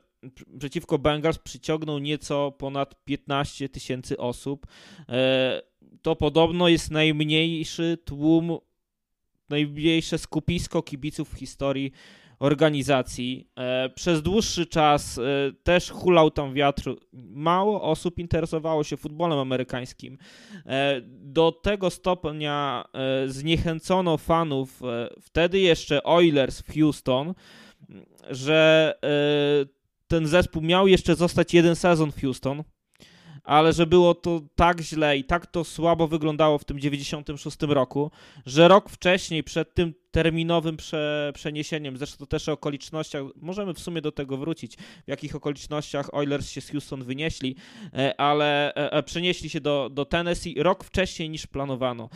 [0.58, 4.66] przeciwko Bengals przyciągnął nieco ponad 15 tysięcy osób.
[5.08, 5.62] E,
[6.02, 8.58] to podobno jest najmniejszy tłum,
[9.48, 11.92] najmniejsze skupisko kibiców w historii
[12.38, 13.48] organizacji.
[13.56, 15.22] E, przez dłuższy czas e,
[15.62, 16.94] też hulał tam wiatr.
[17.12, 20.18] Mało osób interesowało się futbolem amerykańskim.
[20.66, 22.84] E, do tego stopnia
[23.26, 24.80] zniechęcono fanów
[25.20, 27.34] wtedy jeszcze Oilers w Houston,
[28.30, 28.94] że
[30.08, 32.64] ten zespół miał jeszcze zostać jeden sezon w Houston
[33.48, 38.10] ale że było to tak źle i tak to słabo wyglądało w tym 96 roku,
[38.46, 44.00] że rok wcześniej, przed tym terminowym prze, przeniesieniem, zresztą też o okolicznościach, możemy w sumie
[44.00, 47.56] do tego wrócić, w jakich okolicznościach Oilers się z Houston wynieśli,
[47.94, 52.08] e, ale e, e, przenieśli się do, do Tennessee rok wcześniej niż planowano.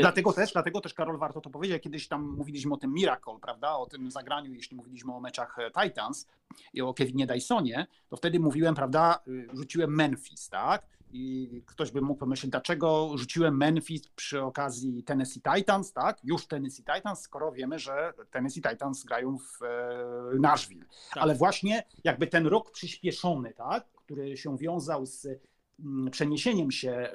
[0.00, 3.76] Dlatego też, dlatego też, Karol, warto to powiedzieć, kiedyś tam mówiliśmy o tym Miracle, prawda,
[3.76, 6.26] o tym zagraniu, jeśli mówiliśmy o meczach Titans
[6.72, 12.20] i o Kevinie Dysonie, to wtedy mówiłem, prawda, rzuciłem Memphis, tak, i ktoś by mógł
[12.20, 16.18] pomyśleć, dlaczego rzuciłem Memphis przy okazji Tennessee Titans, tak?
[16.24, 20.84] Już Tennessee Titans, skoro wiemy, że Tennessee Titans grają w e, Nashville.
[21.14, 21.22] Tak.
[21.22, 23.84] Ale właśnie jakby ten rok przyspieszony, tak?
[23.96, 25.26] Który się wiązał z
[26.10, 27.08] przeniesieniem się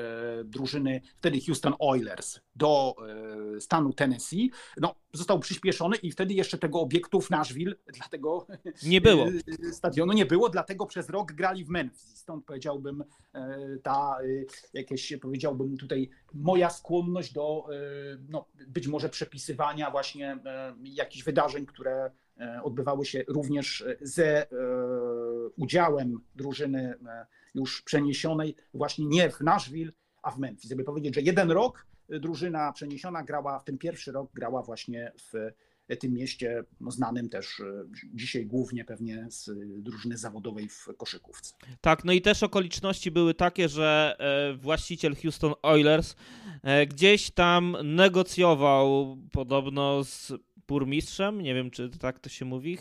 [0.45, 2.95] drużyny wtedy Houston Oilers do
[3.59, 8.47] stanu Tennessee, no, został przyspieszony i wtedy jeszcze tego obiektu w Nashville, dlatego
[8.83, 9.27] nie było.
[9.71, 12.17] Stadionu nie było, dlatego przez rok grali w Memphis.
[12.17, 13.03] Stąd powiedziałbym
[13.83, 14.17] ta
[14.73, 17.65] jakieś, powiedziałbym tutaj moja skłonność do
[18.29, 20.37] no, być może przepisywania właśnie
[20.83, 24.47] jakichś wydarzeń, które E, odbywały się również ze e,
[25.57, 29.91] udziałem drużyny e, już przeniesionej właśnie nie w Nashville,
[30.23, 30.69] a w Memphis.
[30.69, 35.33] Żeby powiedzieć, że jeden rok drużyna przeniesiona grała, w ten pierwszy rok grała właśnie w
[35.99, 37.61] tym mieście no, znanym też
[38.13, 39.49] dzisiaj głównie pewnie z
[39.83, 41.53] drużyny zawodowej w koszykówce.
[41.81, 44.17] Tak, no i też okoliczności były takie, że
[44.57, 46.15] właściciel Houston Oilers
[46.87, 50.33] gdzieś tam negocjował podobno z
[50.73, 52.77] burmistrzem, nie wiem czy tak to się mówi,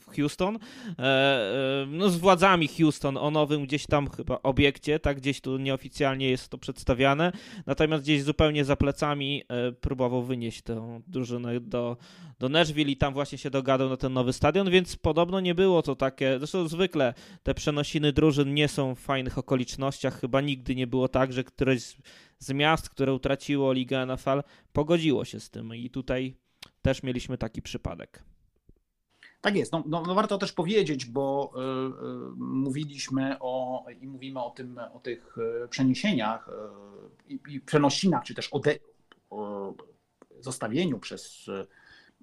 [0.00, 0.58] w Houston,
[0.98, 5.58] e, e, no z władzami Houston o nowym gdzieś tam chyba obiekcie, tak gdzieś tu
[5.58, 7.32] nieoficjalnie jest to przedstawiane,
[7.66, 11.96] natomiast gdzieś zupełnie za plecami e, próbował wynieść tę drużynę do,
[12.38, 15.82] do Nashville i tam właśnie się dogadał na ten nowy stadion, więc podobno nie było
[15.82, 20.86] to takie, zresztą zwykle te przenosiny drużyn nie są w fajnych okolicznościach, chyba nigdy nie
[20.86, 21.96] było tak, że któreś
[22.38, 25.74] z miast, które utraciło Ligę NFL, pogodziło się z tym.
[25.74, 26.36] I tutaj
[26.86, 28.22] też mieliśmy taki przypadek.
[29.40, 29.72] Tak jest.
[29.72, 34.80] No, no, no, warto też powiedzieć, bo y, y, mówiliśmy o i mówimy o tym,
[34.92, 36.50] o tych y, przeniesieniach
[37.28, 38.50] i, i przenosinach, czy też
[39.30, 39.74] o
[40.40, 41.46] zostawieniu przez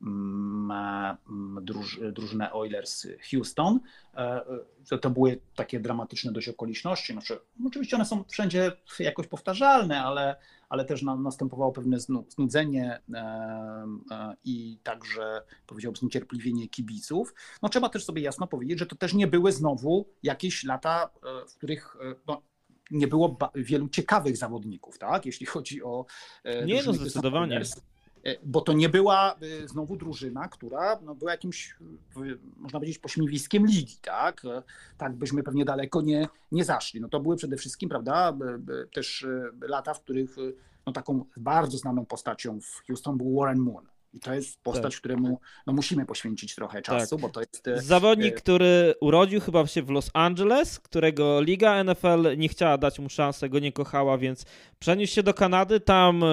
[0.01, 0.73] mm,
[1.61, 3.79] druż, drużynę Oilers Houston.
[4.15, 7.13] E, to były takie dramatyczne dość okoliczności.
[7.13, 10.35] Znaczy, oczywiście one są wszędzie jakoś powtarzalne, ale,
[10.73, 13.19] ale też na, następowało pewne znudzenie e,
[14.11, 17.33] e, i także powiedziałbym zniecierpliwienie kibiców.
[17.61, 21.09] No trzeba też sobie jasno powiedzieć, że to też nie były znowu jakieś lata,
[21.49, 22.41] w których no,
[22.91, 25.25] nie było wielu ciekawych zawodników, tak?
[25.25, 26.05] Jeśli chodzi o.
[26.65, 27.61] Nie, no zdecydowanie.
[28.23, 31.75] E, bo to nie była e, znowu drużyna, która no, była jakimś,
[32.57, 34.45] można powiedzieć, pośmiewiskiem ligi, tak?
[34.45, 34.63] E,
[34.97, 37.01] tak byśmy pewnie daleko nie, nie zaszli.
[37.01, 38.37] No to były przede wszystkim, prawda,
[38.93, 39.25] też
[39.61, 40.35] lata, w których
[40.85, 43.85] no, taką bardzo znaną postacią w Houston był Warren Moon.
[44.13, 44.99] I to jest postać, tak.
[44.99, 47.21] któremu no, musimy poświęcić trochę czasu, tak.
[47.21, 47.87] bo to jest.
[47.87, 53.09] Zawodnik, który urodził chyba się w Los Angeles, którego Liga NFL nie chciała dać mu
[53.09, 54.45] szansę, go nie kochała, więc
[54.79, 55.79] przeniósł się do Kanady.
[55.79, 56.23] Tam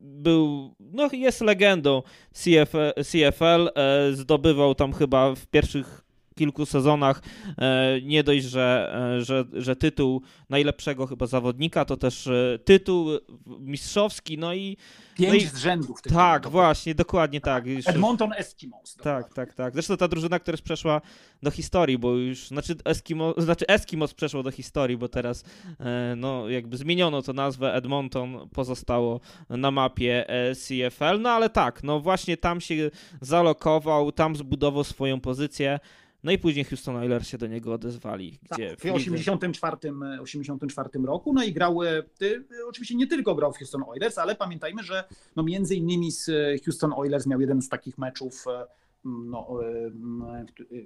[0.00, 2.72] był, no jest legendą CF,
[3.04, 6.05] CFL, e, zdobywał tam chyba w pierwszych
[6.36, 7.22] kilku sezonach
[7.58, 12.28] e, nie dość, że, e, że, że tytuł najlepszego chyba zawodnika, to też
[12.64, 13.08] tytuł
[13.46, 14.76] mistrzowski, no i
[15.16, 16.02] Pięć no i, z rzędów.
[16.02, 17.64] Tak, właśnie, dokładnie tak.
[17.86, 18.96] Edmonton Eskimos.
[18.96, 19.72] Tak, tak, tak.
[19.72, 21.00] Zresztą ta drużyna, która przeszła
[21.42, 25.44] do historii, bo już, znaczy, Eskimo, znaczy Eskimos przeszło do historii, bo teraz
[25.80, 29.20] e, no jakby zmieniono to nazwę, Edmonton pozostało
[29.50, 35.20] na mapie e, CFL, no ale tak, no właśnie tam się zalokował, tam zbudował swoją
[35.20, 35.80] pozycję.
[36.26, 38.38] No i później Houston Oilers się do niego odezwali.
[38.48, 39.76] Tak, gdzie tak, w 1984
[40.20, 41.32] 84 roku.
[41.32, 41.78] No i grał,
[42.18, 45.04] ty, oczywiście nie tylko grał w Houston Oilers, ale pamiętajmy, że
[45.36, 46.30] no między innymi z
[46.64, 48.66] Houston Oilers miał jeden z takich meczów, e,
[49.04, 49.90] no, e,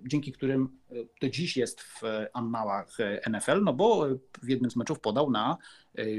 [0.07, 0.79] dzięki którym
[1.21, 2.01] do dziś jest w
[2.33, 2.97] annałach
[3.31, 4.07] NFL, no bo
[4.43, 5.57] w jednym z meczów podał na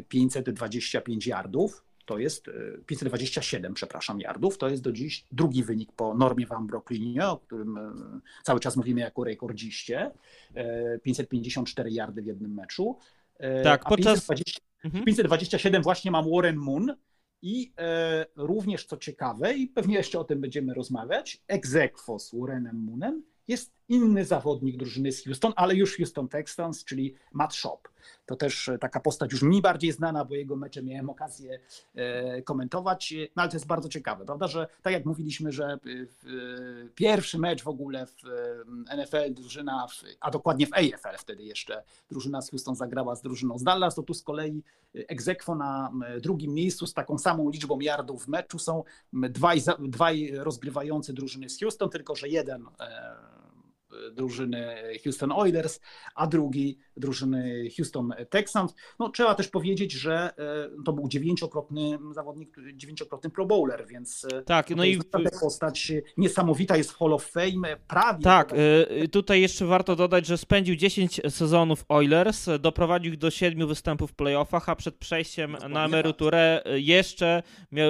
[0.07, 2.45] 525 yardów to jest
[2.85, 4.57] 527, e, przepraszam, yardów.
[4.57, 7.91] To jest do dziś drugi wynik po normie Van Brooklynie, o którym e,
[8.43, 10.11] cały czas mówimy jako rekordziście.
[11.03, 12.97] 554 e, yardy w jednym meczu.
[13.63, 14.27] Tak, podczas...
[14.27, 14.61] 520,
[15.05, 15.83] 527 mhm.
[15.83, 16.95] właśnie mam Warren Moon
[17.41, 17.73] i
[18.35, 23.73] również co ciekawe, i pewnie jeszcze o tym będziemy rozmawiać, egzekwo z Warrenem Moonem jest
[23.91, 27.79] inny zawodnik drużyny z Houston, ale już Houston Texans, czyli Matt Shop.
[28.25, 31.59] To też e, taka postać już mi bardziej znana, bo jego mecze miałem okazję
[31.95, 35.79] e, komentować, no ale to jest bardzo ciekawe, prawda, że tak jak mówiliśmy, że
[36.95, 38.15] pierwszy mecz w ogóle w
[38.97, 39.87] NFL drużyna,
[40.19, 44.03] a dokładnie w AFL wtedy jeszcze drużyna z Houston zagrała z drużyną z Dallas, to
[44.03, 48.83] tu z kolei egzekwo na drugim miejscu z taką samą liczbą yardów w meczu są
[49.13, 53.40] dwaj, dwaj rozgrywający drużyny z Houston, tylko że jeden e,
[54.11, 55.79] drużyny Houston Oilers,
[56.15, 58.75] a drugi drużyny Houston Texans.
[58.99, 64.41] No, trzeba też powiedzieć, że e, to był dziewięciokrotny zawodnik, dziewięciokrotny Pro Bowler, więc e,
[64.41, 64.99] tak, no i
[65.41, 68.23] postać niesamowita jest Hall of Fame, prawie.
[68.23, 73.67] Tak, e, tutaj jeszcze warto dodać, że spędził 10 sezonów Oilers, doprowadził ich do siedmiu
[73.67, 77.43] występów w playoffach, a przed przejściem na emeryturę jeszcze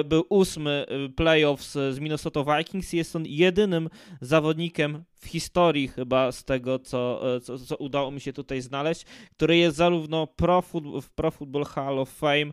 [0.04, 3.88] był ósmy playoffs z Minnesota Vikings i jest on jedynym
[4.20, 9.01] zawodnikiem w historii chyba z tego, co, co, co udało mi się tutaj znaleźć,
[9.32, 12.52] który jest zarówno Pro Football, w Pro Football Hall of Fame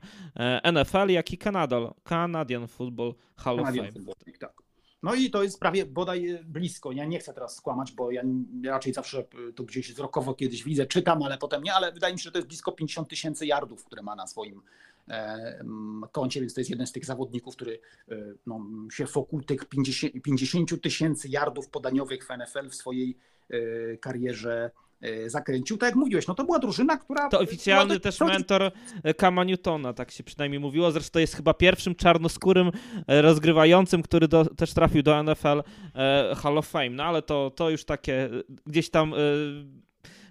[0.74, 4.06] NFL, jak i Canada, Canadian Football Hall Canadian of Fame.
[4.06, 4.70] Football, tak.
[5.04, 6.92] No i to jest prawie bodaj blisko.
[6.92, 8.24] Ja nie chcę teraz skłamać, bo ja
[8.66, 9.24] raczej zawsze
[9.56, 12.38] to gdzieś wzrokowo kiedyś widzę, czytam, ale potem nie, ale wydaje mi się, że to
[12.38, 14.62] jest blisko 50 tysięcy yardów, które ma na swoim
[15.08, 15.64] e,
[16.12, 17.80] koncie, więc to jest jeden z tych zawodników, który
[18.12, 19.66] e, no, się wokół tych
[20.24, 23.18] 50 tysięcy yardów podaniowych w NFL w swojej
[23.50, 24.72] e, karierze E,
[25.28, 25.78] zakręcił.
[25.78, 27.30] Tak jak mówiłeś, no to była drużyna, która...
[27.30, 28.72] To oficjalny też mentor
[29.18, 30.92] Kama Newtona, tak się przynajmniej mówiło.
[30.92, 32.72] Zresztą jest chyba pierwszym czarnoskórym
[33.08, 35.64] e, rozgrywającym, który do, też trafił do NFL
[35.96, 36.90] e, Hall of Fame.
[36.90, 38.30] No ale to, to już takie
[38.66, 39.14] gdzieś tam...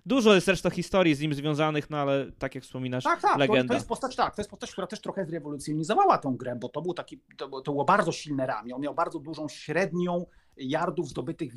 [0.06, 3.62] Dużo jest zresztą historii z nim związanych, no ale tak jak wspominasz, tak, tak, legenda.
[3.62, 6.68] To, to jest postać, tak, to jest postać, która też trochę zrewolucjonizowała tą grę, bo
[6.68, 10.26] to był taki, to, to było bardzo silne ramię, on miał bardzo dużą średnią
[10.56, 11.52] yardów zdobytych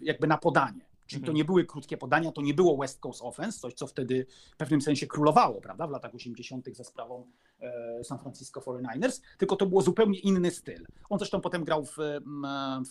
[0.00, 0.91] jakby na podanie.
[1.12, 1.36] Czyli to mhm.
[1.36, 4.80] nie były krótkie podania, to nie było West Coast Offense, coś co wtedy w pewnym
[4.80, 6.76] sensie królowało, prawda, w latach 80.
[6.76, 7.26] za sprawą
[7.60, 10.86] e, San Francisco 49ers, tylko to było zupełnie inny styl.
[11.10, 11.96] On zresztą potem grał w,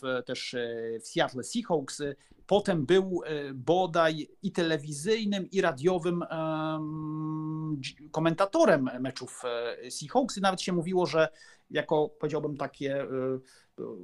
[0.01, 2.01] w, też e, w Seattle Seahawks,
[2.47, 6.23] potem był e, bodaj i telewizyjnym, i radiowym
[8.11, 9.41] komentatorem meczów
[9.89, 11.29] Seahawks i nawet się mówiło, że
[11.69, 13.07] jako powiedziałbym takie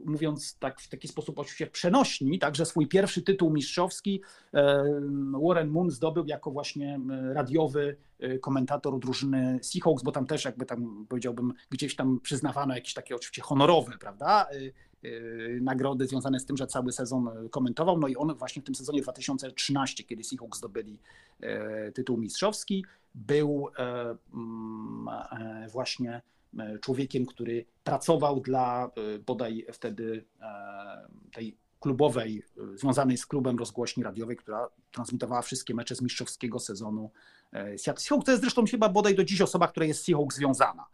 [0.06, 4.22] mówiąc tak w taki sposób oczywiście przenośni, także swój pierwszy tytuł mistrzowski
[4.54, 4.84] e,
[5.48, 7.00] Warren Moon zdobył jako właśnie
[7.34, 12.94] radiowy e, komentator drużyny Seahawks, bo tam też jakby tam powiedziałbym gdzieś tam przyznawano jakieś
[12.94, 15.10] takie oczywiście honorowe, prawda, e,
[15.62, 18.00] nagrody związane z tym, że cały sezon komentował.
[18.00, 21.00] No i on właśnie w tym sezonie 2013, kiedy Seahawks zdobyli
[21.94, 22.86] tytuł mistrzowski,
[23.16, 23.68] był
[25.72, 26.37] właśnie E,
[26.82, 30.48] człowiekiem, który pracował dla e, bodaj wtedy e,
[31.34, 32.44] tej klubowej,
[32.76, 37.12] związanej z klubem rozgłośni radiowej, która transmitowała wszystkie mecze z mistrzowskiego sezonu
[37.78, 38.26] Seattle Seahawks.
[38.26, 40.86] To jest zresztą chyba bodaj do dziś osoba, która jest z Seahawks związana.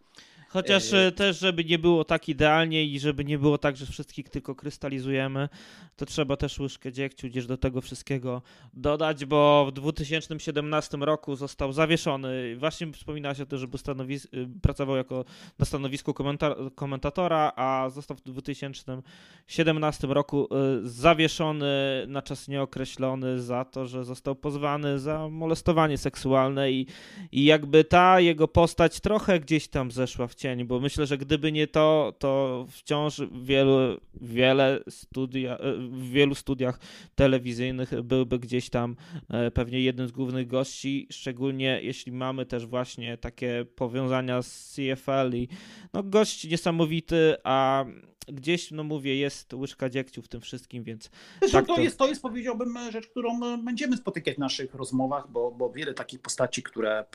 [0.54, 4.30] Chociaż e, też, żeby nie było tak idealnie i żeby nie było tak, że wszystkich
[4.30, 5.50] tylko krystalizujemy,
[5.96, 8.42] to trzeba też łyżkę dziegciu gdzieś do tego wszystkiego
[8.74, 12.56] dodać, bo w 2017 roku został zawieszony.
[12.58, 15.26] Właśnie wspominałaś o tym, że stanowis- y, pracował jako
[15.60, 20.48] na stanowisku komenta- komentatora, a został w 2017 roku
[20.84, 21.66] y, zawieszony
[22.08, 26.86] na czas nieokreślony za to, że został pozwany za molestowanie seksualne i,
[27.32, 31.52] i jakby ta jego postać trochę gdzieś tam zeszła w cień, bo myślę, że gdyby
[31.52, 36.80] nie to, to wciąż wielu, wiele studia, w wielu studiach
[37.16, 38.96] telewizyjnych byłby gdzieś tam
[39.30, 45.36] e, pewnie jednym z głównych gości, szczególnie jeśli mamy też właśnie takie powiązania z CFL
[45.36, 45.48] i
[45.94, 47.86] no gość niesamowity, a
[48.28, 51.10] gdzieś, no mówię, jest łyżka dziegciu w tym wszystkim, więc...
[51.52, 55.52] tak to, to, Jest, to jest, powiedziałbym, rzecz, którą będziemy spotykać w naszych rozmowach, bo,
[55.52, 57.06] bo wiele takich postaci, które e,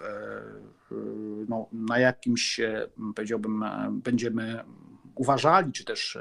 [1.49, 4.65] no, na jakimś, e, powiedziałbym, e, będziemy
[5.15, 6.19] uważali, czy też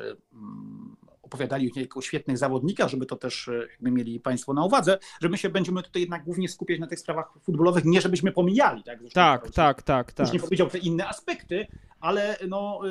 [1.21, 5.49] opowiadali o świetnych zawodnikach, żeby to też jakby mieli Państwo na uwadze, że my się
[5.49, 8.83] będziemy tutaj jednak głównie skupiać na tych sprawach futbolowych, nie żebyśmy pomijali.
[8.83, 10.33] Tak, Zresztą tak, tak, tak, tak.
[10.33, 11.67] nie powiedział te inne aspekty,
[11.99, 12.81] ale no,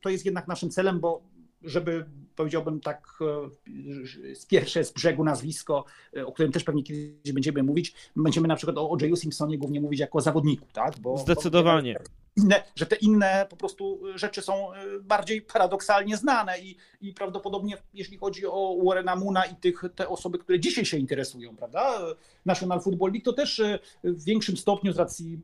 [0.00, 1.22] to jest jednak naszym celem, bo
[1.62, 2.04] żeby
[2.36, 5.84] powiedziałbym tak e, z pierwsze z brzegu nazwisko,
[6.16, 9.16] e, o którym też pewnie kiedyś będziemy mówić, będziemy na przykład o J.U.
[9.16, 10.98] Simpsonie głównie mówić jako zawodniku, tak?
[10.98, 11.94] Bo, Zdecydowanie.
[11.94, 12.04] Bo
[12.42, 17.76] inne, że te inne po prostu rzeczy są e, bardziej paradoksalnie znane i, i prawdopodobnie
[17.94, 21.98] jeśli chodzi o Warrena Moona i tych, te osoby, które dzisiaj się interesują, prawda,
[22.46, 25.40] National Football League, to też e, w większym stopniu z racji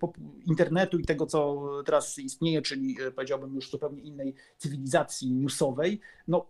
[0.46, 6.46] internetu i tego, co teraz istnieje, czyli powiedziałbym już zupełnie innej cywilizacji newsowej, no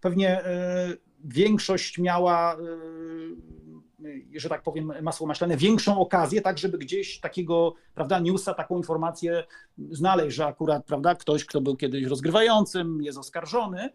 [0.00, 0.42] pewnie
[1.24, 2.56] większość miała
[4.34, 9.44] że tak powiem, masło maślane, większą okazję, tak żeby gdzieś takiego, prawda, newsa, taką informację
[9.90, 13.90] znaleźć, że akurat, prawda, ktoś, kto był kiedyś rozgrywającym, jest oskarżony,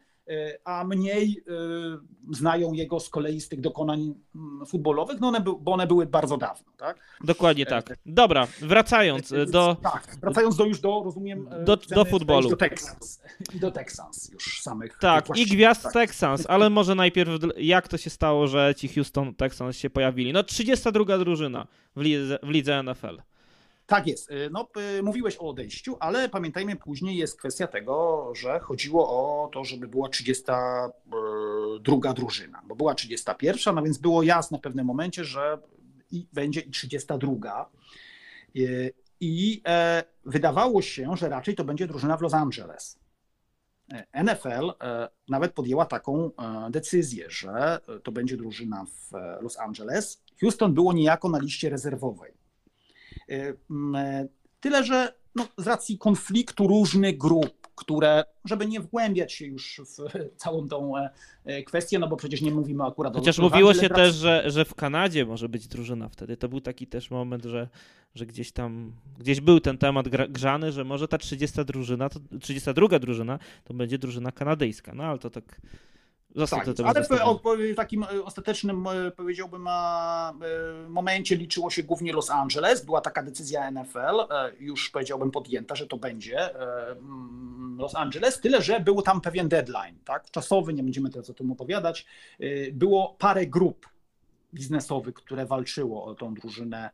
[0.65, 5.71] a mniej e, znają jego z kolei z tych dokonań mm, futbolowych, no one, bo
[5.71, 6.71] one były bardzo dawno.
[6.77, 6.99] Tak?
[7.23, 7.97] Dokładnie e, tak.
[8.05, 9.77] Dobra, wracając do...
[9.83, 12.49] Tak, wracając do już do, rozumiem, do, do futbolu.
[12.49, 13.21] Do Texans.
[13.53, 14.97] I do Texans już samych.
[14.99, 15.93] Tak, i gwiazd tak.
[15.93, 20.33] Texans, ale może najpierw jak to się stało, że ci Houston Texans się pojawili?
[20.33, 23.21] No 32 drużyna w lidze, w lidze NFL.
[23.87, 24.31] Tak jest.
[24.31, 24.67] Y, no,
[24.99, 29.87] y, mówiłeś o odejściu, ale pamiętajmy, później jest kwestia tego, że chodziło o to, żeby
[29.87, 35.57] była 32 y, drużyna, bo była 31, no więc było jasne w pewnym momencie, że
[36.11, 37.69] i będzie i 32.
[39.19, 42.99] I e, wydawało się, że raczej to będzie drużyna w Los Angeles.
[44.13, 44.71] NFL
[45.29, 46.31] nawet podjęła taką
[46.69, 49.11] decyzję, że to będzie drużyna w
[49.41, 50.23] Los Angeles.
[50.41, 52.33] Houston było niejako na liście rezerwowej.
[54.59, 60.35] Tyle, że no, z racji konfliktu różnych grup, które, żeby nie wgłębiać się już w
[60.37, 61.09] całą tą e,
[61.45, 64.43] e, kwestię, no bo przecież nie mówimy akurat Chociaż o Chociaż mówiło się też, że,
[64.51, 66.37] że w Kanadzie może być drużyna wtedy.
[66.37, 67.69] To był taki też moment, że,
[68.15, 72.99] że gdzieś tam, gdzieś był ten temat grzany, że może ta 30 drużyna, to, 32
[72.99, 74.93] drużyna to będzie drużyna kanadyjska.
[74.95, 75.61] No ale to tak
[76.45, 80.33] tak, ale w takim e, ostatecznym, e, powiedziałbym, e,
[80.89, 82.85] momencie liczyło się głównie Los Angeles.
[82.85, 84.15] Była taka decyzja NFL,
[84.59, 89.99] już powiedziałbym podjęta, że to będzie mm, Los Angeles, tyle że był tam pewien deadline,
[90.05, 90.31] tak?
[90.31, 92.05] czasowy, nie będziemy teraz o tym opowiadać.
[92.73, 93.89] Było parę grup
[94.53, 96.89] biznesowych, które walczyło o tą drużynę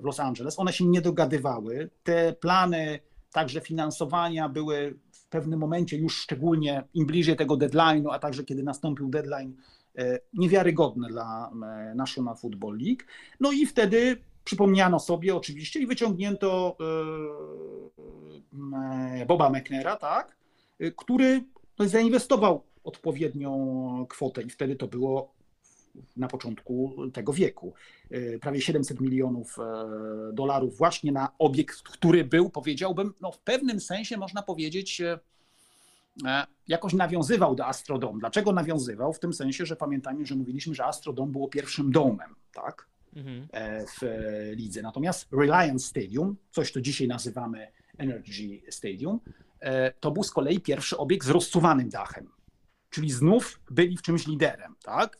[0.00, 0.58] w Los Angeles.
[0.58, 1.90] One się nie dogadywały.
[2.04, 3.00] Te plany
[3.32, 4.94] także finansowania były
[5.30, 9.56] pewnym momencie, już szczególnie im bliżej tego deadline'u, a także kiedy nastąpił deadline,
[9.98, 13.02] e, niewiarygodne dla e, National Football League.
[13.40, 16.76] No i wtedy przypomniano sobie oczywiście i wyciągnięto
[19.20, 20.36] e, Boba McNaira, tak,
[20.96, 21.44] który
[21.78, 25.39] zainwestował odpowiednią kwotę i wtedy to było
[26.16, 27.72] na początku tego wieku.
[28.40, 29.56] Prawie 700 milionów
[30.32, 35.02] dolarów właśnie na obiekt, który był, powiedziałbym, no w pewnym sensie można powiedzieć,
[36.26, 38.20] E, jakoś nawiązywał do Astrodome.
[38.20, 39.12] Dlaczego nawiązywał?
[39.12, 42.86] W tym sensie, że pamiętajmy, że mówiliśmy, że Astrodome było pierwszym domem, tak?
[43.16, 43.48] Mhm.
[43.52, 44.00] E, w
[44.56, 44.82] lidze.
[44.82, 47.68] Natomiast Reliance Stadium, coś co dzisiaj nazywamy
[47.98, 49.20] Energy Stadium,
[49.60, 52.28] e, to był z kolei pierwszy obiekt z rozsuwanym dachem.
[52.90, 55.18] Czyli znów byli w czymś liderem, tak?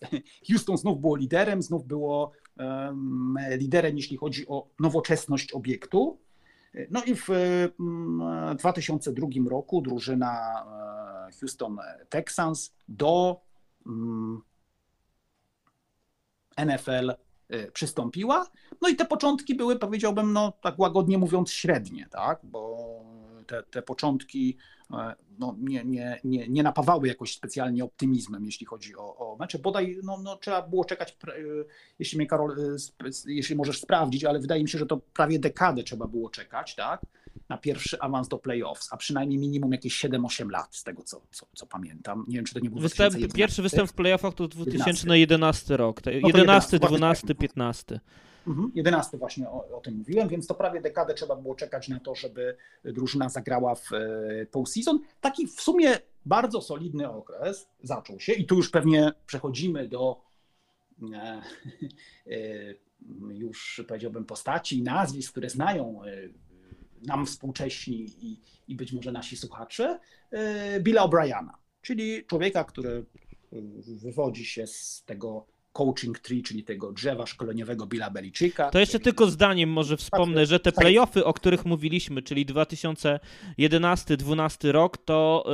[0.49, 6.19] Houston znów było liderem, znów było um, liderem, jeśli chodzi o nowoczesność obiektu.
[6.91, 7.29] No i w
[8.59, 10.65] 2002 mm, roku drużyna
[11.29, 13.41] e, Houston Texans do
[13.87, 14.43] mm,
[16.59, 17.11] NFL
[17.49, 18.51] e, przystąpiła.
[18.83, 22.41] No i te początki były, powiedziałbym, no tak łagodnie mówiąc, średnie, tak?
[22.43, 22.89] Bo
[23.47, 24.57] te, te początki
[25.39, 29.59] no, nie, nie, nie, nie napawały jakoś specjalnie optymizmem, jeśli chodzi o, o mecze.
[29.59, 31.33] Bodaj no, no, trzeba było czekać, e,
[31.99, 35.83] jeśli mnie Karol, e, jeśli możesz sprawdzić, ale wydaje mi się, że to prawie dekadę
[35.83, 37.01] trzeba było czekać, tak?
[37.49, 41.47] Na pierwszy awans do playoffs, a przynajmniej minimum jakieś 7-8 lat, z tego co, co,
[41.55, 42.25] co pamiętam.
[42.29, 46.01] Nie wiem, czy to nie był występ, Pierwszy występ w playoffach to 2011 rok.
[46.07, 48.01] 11, 12, 15.
[48.75, 52.15] 11 właśnie o, o, tym mówiłem, więc to prawie dekadę trzeba było czekać na to,
[52.15, 55.01] żeby drużyna zagrała w e, postseason.
[55.21, 60.21] Taki w sumie bardzo solidny okres zaczął się i tu już pewnie przechodzimy do
[61.13, 61.17] e,
[62.27, 62.75] e,
[63.31, 66.01] już powiedziałbym postaci i nazwisk, które znają
[67.03, 70.01] nam współcześni i, i być może nasi słuchacze,
[70.81, 71.51] Billa O'Briana,
[71.83, 73.05] czyli człowieka, który
[73.87, 78.71] wywodzi się z tego coaching tree, czyli tego drzewa szkoleniowego Billa Belichicka.
[78.71, 84.99] To jeszcze tylko zdaniem może wspomnę, że te playoffy, o których mówiliśmy, czyli 2011-12 rok,
[84.99, 85.45] to,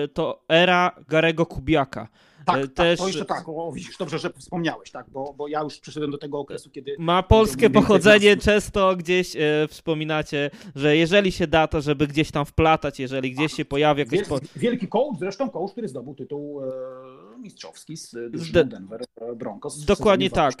[0.00, 2.08] yy, to era Garego Kubiaka.
[2.46, 2.74] Tak, e, Też...
[2.74, 6.10] tak, to jeszcze tak, o, widzisz, dobrze, że wspomniałeś, tak, bo, bo ja już przyszedłem
[6.10, 6.96] do tego okresu, kiedy...
[6.98, 12.46] Ma polskie pochodzenie, często gdzieś e, wspominacie, że jeżeli się da, to żeby gdzieś tam
[12.46, 14.28] wplatać, jeżeli gdzieś się pojawi jakiś...
[14.28, 16.68] Wielki, wielki coach, zresztą coach, który zdobył tytuł e,
[17.38, 19.84] mistrzowski z drużyną Denver e, Broncos.
[19.84, 20.54] Dokładnie tak.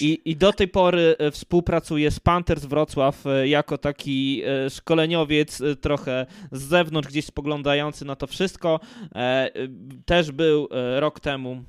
[0.00, 6.62] I, I do tej pory e, współpracuje z Panthers Wrocław jako taki szkoleniowiec trochę z
[6.62, 8.80] zewnątrz, gdzieś spoglądający na to wszystko.
[10.06, 10.68] Też był
[11.04, 11.64] rok temu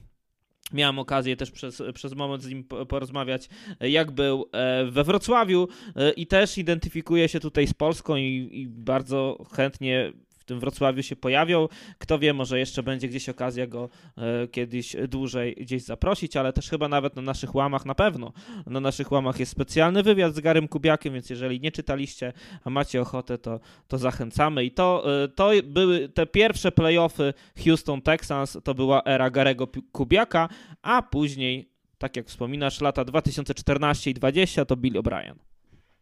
[0.73, 6.11] Miałem okazję też przez, przez moment z nim porozmawiać, jak był e, we Wrocławiu e,
[6.11, 10.13] i też identyfikuje się tutaj z Polską i, i bardzo chętnie
[10.45, 11.67] w tym Wrocławiu się pojawią.
[11.97, 16.69] Kto wie, może jeszcze będzie gdzieś okazja go e, kiedyś dłużej gdzieś zaprosić, ale też
[16.69, 18.33] chyba nawet na naszych łamach na pewno.
[18.65, 22.33] Na naszych łamach jest specjalny wywiad z Garym Kubiakiem, więc jeżeli nie czytaliście,
[22.63, 24.65] a macie ochotę, to, to zachęcamy.
[24.65, 27.33] I to, e, to były te pierwsze playoffy
[27.65, 30.49] Houston Texans, to była era Garego Kubiaka,
[30.81, 35.54] a później, tak jak wspominasz, lata 2014 i 2020 to Bill O'Brien.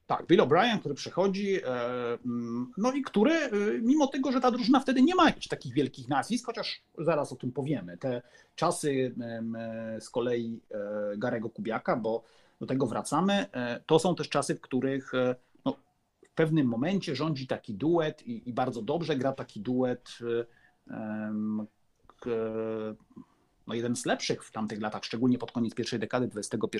[0.07, 1.67] Tak, Bill O'Brien, który przychodzi, e,
[2.25, 3.49] mm, no i który, e,
[3.81, 7.35] mimo tego, że ta drużyna wtedy nie ma jakichś takich wielkich nazwisk, chociaż zaraz o
[7.35, 8.21] tym powiemy, te
[8.55, 10.61] czasy e, z kolei
[11.17, 12.23] Garego Kubiaka, bo
[12.59, 13.45] do tego wracamy,
[13.85, 15.11] to są też czasy, w których
[15.65, 15.75] no,
[16.25, 20.17] w pewnym momencie rządzi taki duet i, i bardzo dobrze gra taki duet,
[23.67, 26.77] no jeden z lepszych w tamtych latach, szczególnie pod koniec pierwszej dekady XXI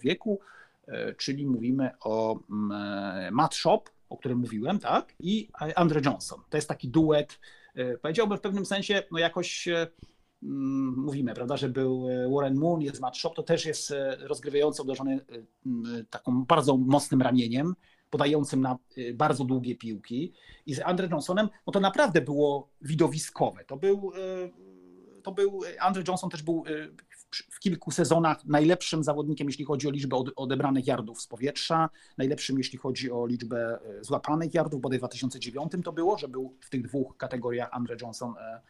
[0.00, 0.40] wieku,
[1.16, 6.40] czyli mówimy o mm, e, Matt Shop, o którym mówiłem, tak, i Andre Johnson.
[6.50, 7.40] To jest taki duet
[8.02, 13.16] powiedziałbym w pewnym sensie, no jakoś mm, mówimy, prawda, że był Warren Moon, jest Matt
[13.16, 15.20] Shop, to też jest rozgrywający obdarzony
[16.10, 17.74] taką bardzo mocnym ramieniem,
[18.10, 18.78] podającym na
[19.14, 20.32] bardzo długie piłki.
[20.66, 23.64] I z Andre Johnsonem, no to naprawdę było widowiskowe.
[23.64, 24.12] To był,
[25.22, 26.64] to był Andre Johnson też był
[27.30, 32.78] w kilku sezonach najlepszym zawodnikiem, jeśli chodzi o liczbę odebranych yardów z powietrza, najlepszym, jeśli
[32.78, 36.82] chodzi o liczbę e, złapanych yardów, bodaj w 2009 to było, że był w tych
[36.82, 38.60] dwóch kategoriach Andre Johnson e,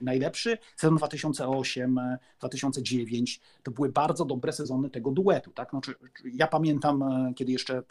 [0.00, 0.58] najlepszy.
[0.76, 2.00] Sezon 2008,
[2.38, 5.52] 2009 to były bardzo dobre sezony tego duetu.
[5.52, 5.70] Tak?
[5.70, 5.94] Znaczy,
[6.24, 7.82] ja pamiętam, e, kiedy jeszcze e,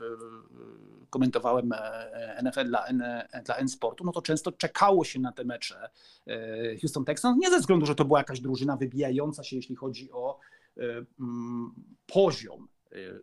[1.10, 3.04] komentowałem e, NFL dla, N,
[3.46, 5.90] dla N-Sportu, no to często czekało się na te mecze
[6.82, 10.40] Houston Texans, nie ze względu, że to była jakaś drużyna wybijająca się, jeśli chodzi o
[11.20, 11.74] mm,
[12.06, 12.68] poziom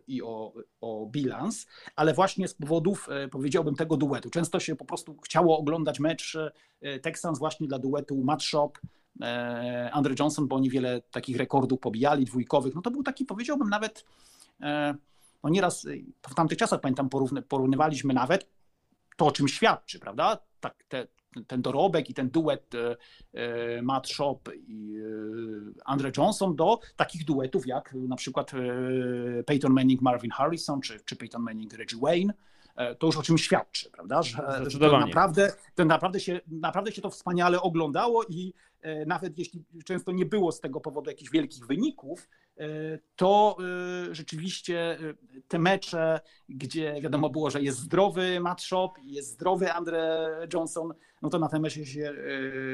[0.07, 4.29] i o, o bilans, ale właśnie z powodów, e, powiedziałbym, tego duetu.
[4.29, 6.37] Często się po prostu chciało oglądać mecz
[6.81, 8.71] e, Texans właśnie dla duetu Matt Shop,
[9.21, 12.75] e, Andre Johnson, bo oni wiele takich rekordów pobijali, dwójkowych.
[12.75, 14.05] No to był taki, powiedziałbym, nawet
[15.43, 15.87] no nieraz
[16.29, 17.09] w tamtych czasach, pamiętam,
[17.47, 18.49] porównywaliśmy nawet
[19.17, 20.37] to, o czym świadczy, prawda?
[20.59, 21.07] Tak, te,
[21.47, 22.97] ten dorobek i ten duet e,
[23.33, 28.51] e, Matt Shop i e, Andre Johnson do takich duetów jak na przykład
[29.45, 32.33] Peyton Manning, Marvin Harrison czy, czy Peyton Manning, Reggie Wayne.
[32.99, 34.23] To już o czym świadczy, prawda?
[34.23, 38.53] Że, że to naprawdę, to naprawdę, się, naprawdę się to wspaniale oglądało i
[39.05, 42.29] nawet jeśli często nie było z tego powodu jakichś wielkich wyników,
[43.15, 43.57] to
[44.09, 45.15] y, rzeczywiście y,
[45.47, 51.29] te mecze, gdzie wiadomo było, że jest zdrowy Matt Shop, jest zdrowy Andre Johnson, no
[51.29, 52.13] to na te mecze się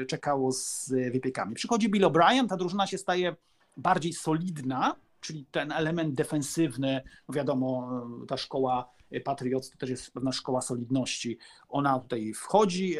[0.02, 1.54] y, czekało z wypiekami.
[1.54, 3.36] Przychodzi Bill O'Brien, ta drużyna się staje
[3.76, 8.90] bardziej solidna, czyli ten element defensywny, no wiadomo, ta szkoła
[9.24, 11.38] Patriots to też jest pewna szkoła solidności.
[11.68, 12.96] Ona tutaj wchodzi.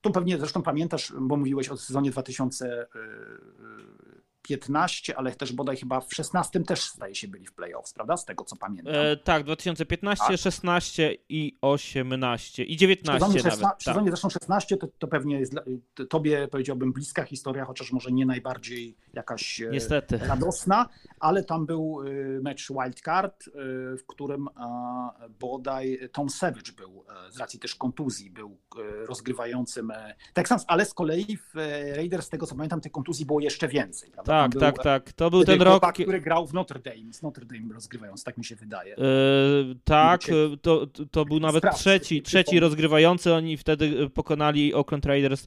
[0.00, 2.86] Tu pewnie zresztą pamiętasz, bo mówiłeś o sezonie 2000
[4.48, 8.16] 15, ale też bodaj chyba w 16 też zdaje się byli w playoffs, prawda?
[8.16, 8.94] Z tego co pamiętam.
[8.94, 10.36] E, tak, 2015, tak.
[10.36, 13.80] 16 i 18 i 19 w sezonie, nawet.
[13.80, 14.12] W sezonie tak.
[14.12, 15.54] zresztą 16 to, to pewnie jest
[16.08, 20.18] tobie powiedziałbym bliska historia, chociaż może nie najbardziej jakaś e, Niestety.
[20.18, 20.88] radosna,
[21.20, 23.44] ale tam był e, mecz Wild Card,
[23.98, 24.48] w którym
[25.40, 28.58] bodaj Tom Savage był z racji też kontuzji, był
[29.06, 29.92] rozgrywającym
[30.32, 31.54] Texans, ale z kolei w
[31.96, 34.33] Raiders, z tego co pamiętam, tej kontuzji było jeszcze więcej, prawda?
[34.42, 35.12] Tak, był, tak, tak.
[35.12, 35.92] To był ten rok.
[35.92, 38.96] który grał w Notre Dame, z Notre Dame rozgrywając, tak mi się wydaje.
[38.98, 40.20] Yy, tak,
[40.62, 43.34] to, to był nawet trzeci, trzeci rozgrywający.
[43.34, 45.46] Oni wtedy pokonali Oakland Raiders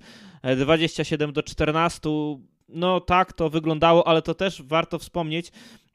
[0.57, 2.09] 27 do 14.
[2.69, 5.51] No tak to wyglądało, ale to też warto wspomnieć,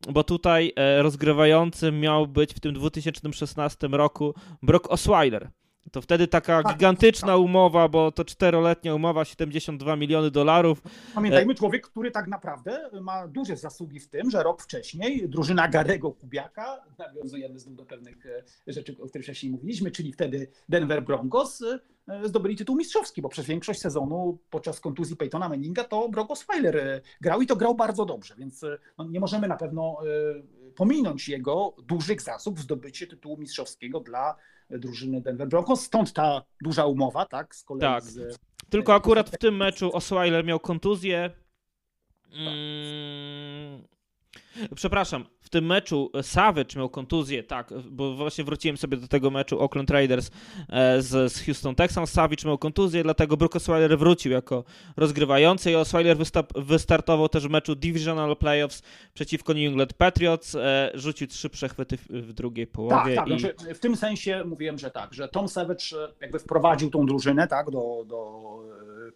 [0.09, 5.51] bo tutaj e, rozgrywającym miał być w tym 2016 roku Brock Osweiler.
[5.93, 7.39] To wtedy taka tak, gigantyczna tak.
[7.39, 10.83] umowa, bo to czteroletnia umowa, 72 miliony dolarów.
[11.15, 16.13] Pamiętajmy, człowiek, który tak naprawdę ma duże zasługi w tym, że rok wcześniej drużyna Garego
[16.13, 21.63] Kubiaka, nawiązujemy znów do pewnych e, rzeczy, o których wcześniej mówiliśmy, czyli wtedy Denver Broncos,
[21.63, 21.81] e,
[22.29, 27.01] zdobyli tytuł mistrzowski, bo przez większość sezonu podczas kontuzji Peytona Manninga to Brock Osweiler e,
[27.21, 28.65] grał i to grał bardzo dobrze, więc
[28.99, 29.97] no, nie możemy na pewno
[30.77, 34.37] pominąć jego dużych zasług w zdobyciu tytułu mistrzowskiego dla
[34.79, 35.81] drużyny Denver Broncos.
[35.83, 37.55] Stąd ta duża umowa, tak?
[37.55, 38.05] Z kolei tak.
[38.05, 38.39] Z,
[38.71, 41.31] Tylko akurat w tym meczu Osweiler miał kontuzję.
[42.33, 43.83] Mm,
[44.75, 49.63] Przepraszam, w tym meczu Savage miał kontuzję, tak, bo właśnie wróciłem sobie do tego meczu
[49.63, 50.31] Oakland Raiders
[50.69, 52.11] e, z, z Houston Texans.
[52.11, 54.65] Savage miał kontuzję, dlatego Brook Osweiler wrócił jako
[54.97, 56.17] rozgrywający i Osweiler
[56.57, 58.83] wystartował też w meczu Divisional Playoffs
[59.15, 60.55] przeciwko New England Patriots.
[60.55, 63.15] E, rzucił trzy przechwyty w, drugiej połowie.
[63.15, 63.37] Tak, tak.
[63.37, 63.41] I...
[63.41, 67.49] Znaczy, w tym sensie mówiłem, że tak, że Tom Savage e, jakby wprowadził tą drużynę,
[67.49, 68.43] tak, do, do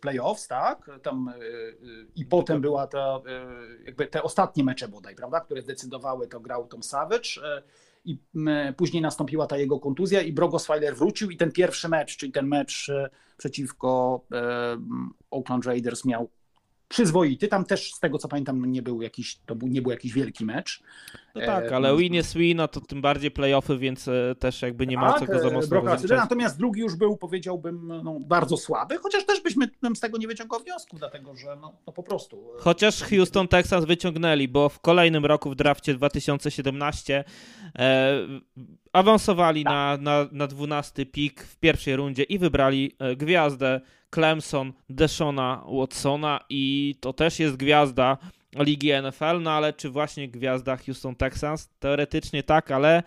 [0.00, 1.32] playoffs, tak, tam
[2.16, 3.20] i potem była ta,
[3.84, 7.62] jakby te ostatnie mecze bodaj, prawda, które zdecydowały, to grał Tom Savage e,
[8.04, 8.18] i
[8.76, 12.88] później nastąpiła ta jego kontuzja i Brogosweiler wrócił i ten pierwszy mecz, czyli ten mecz
[12.88, 14.76] e, przeciwko e,
[15.30, 16.30] Oakland Raiders miał
[16.88, 17.48] przyzwoity.
[17.48, 20.44] Tam też z tego co pamiętam nie był jakiś, to był, nie był jakiś wielki
[20.44, 20.82] mecz.
[21.34, 24.62] No tak, ale e, win jest win, a to tym bardziej playoffy, więc e, też
[24.62, 25.82] jakby nie ma tak, co go za mocno
[26.16, 29.66] Natomiast drugi już był, powiedziałbym, no, bardzo słaby, chociaż też byśmy
[29.96, 32.36] z tego nie wyciągał wniosków, dlatego że no, no po prostu.
[32.58, 37.24] E, chociaż Houston Texans wyciągnęli, bo w kolejnym roku w drafcie 2017
[37.78, 38.18] e,
[38.92, 39.72] awansowali tak.
[39.72, 43.80] na, na, na 12 pik w pierwszej rundzie i wybrali gwiazdę
[44.16, 48.18] Clemson, Deshona Watsona i to też jest gwiazda
[48.58, 51.68] ligi NFL, no ale czy właśnie gwiazda Houston Texans?
[51.80, 53.02] Teoretycznie tak, ale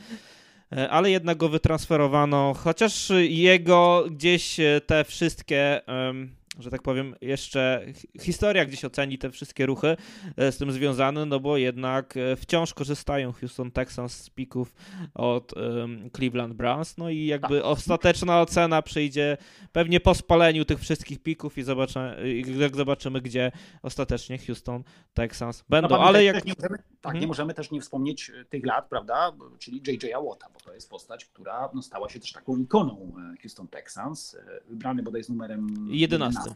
[0.72, 7.16] e, ale jednak go wytransferowano, chociaż jego gdzieś e, te wszystkie um, że tak powiem,
[7.22, 7.86] jeszcze
[8.22, 9.97] historia gdzieś oceni te wszystkie ruchy
[10.38, 14.74] z tym związane, no bo jednak wciąż korzystają Houston Texans z pików
[15.14, 17.66] od um, Cleveland Browns, no i jakby tak.
[17.66, 19.38] ostateczna ocena przyjdzie
[19.72, 23.51] pewnie po spaleniu tych wszystkich pików i zobaczymy, jak zobaczymy, gdzie
[23.84, 24.84] ostatecznie Houston
[25.14, 26.45] Texans będą, no, ale jak...
[26.45, 27.22] Nie możemy, tak, mhm.
[27.22, 30.26] nie możemy też nie wspomnieć tych lat, prawda, czyli J.J.
[30.26, 34.36] Watta, bo to jest postać, która no, stała się też taką ikoną e, Houston Texans,
[34.36, 35.99] e, wybrany bodaj z numerem 11.
[35.99, 36.49] 11.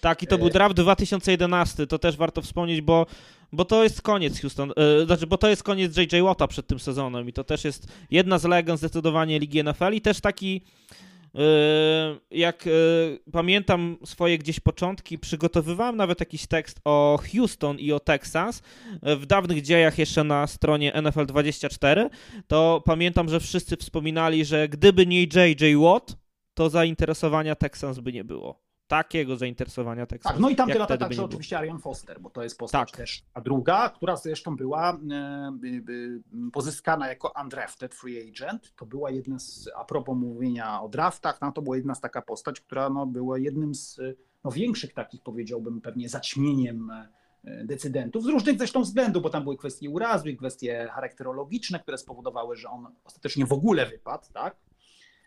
[0.00, 3.06] Tak, i to był e, draft 2011, to też warto wspomnieć, bo,
[3.52, 6.24] bo to jest koniec Houston, yy, znaczy, bo to jest koniec J.J.
[6.24, 10.00] Watta przed tym sezonem i to też jest jedna z legend zdecydowanie Ligi NFL i
[10.00, 10.62] też taki
[11.34, 18.00] Yy, jak yy, pamiętam swoje gdzieś początki, przygotowywałem nawet jakiś tekst o Houston i o
[18.00, 18.62] Texas.
[19.02, 22.08] W dawnych dziejach jeszcze na stronie NFL24,
[22.46, 25.78] to pamiętam, że wszyscy wspominali, że gdyby nie J.J.
[25.80, 26.16] Watt,
[26.54, 30.28] to zainteresowania Texans by nie było takiego zainteresowania tekstu.
[30.28, 32.98] Tak, no i tamte lata także oczywiście Arian Foster, bo to jest postać tak.
[32.98, 35.52] też a druga, która zresztą była e,
[36.52, 38.74] pozyskana jako undrafted free agent.
[38.76, 42.22] To była jedna z, a propos mówienia o draftach, no to była jedna z taka
[42.22, 44.00] postać, która no, była jednym z
[44.44, 49.56] no, większych takich, powiedziałbym, pewnie zaćmieniem e, decydentów, z różnych zresztą względów, bo tam były
[49.56, 54.56] kwestie urazu i kwestie charakterologiczne, które spowodowały, że on ostatecznie w ogóle wypadł tak,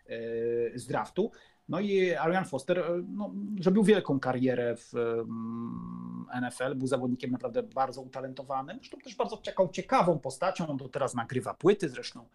[0.06, 1.30] e, z draftu.
[1.70, 4.92] No i Arian Foster e, no, zrobił wielką karierę w
[6.42, 9.42] NFL, był zawodnikiem naprawdę bardzo utalentowanym, zresztą też bardzo
[9.72, 12.26] ciekawą postacią, on do teraz nagrywa płyty zresztą,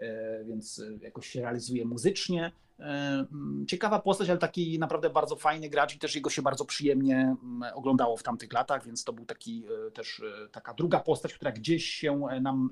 [0.00, 2.52] e, więc jakoś się realizuje muzycznie.
[2.80, 3.24] E,
[3.66, 7.36] ciekawa postać, ale taki naprawdę bardzo fajny gracz i też jego się bardzo przyjemnie
[7.74, 9.64] oglądało w tamtych latach, więc to był taki
[9.94, 10.22] też
[10.52, 12.70] taka druga postać, która gdzieś się nam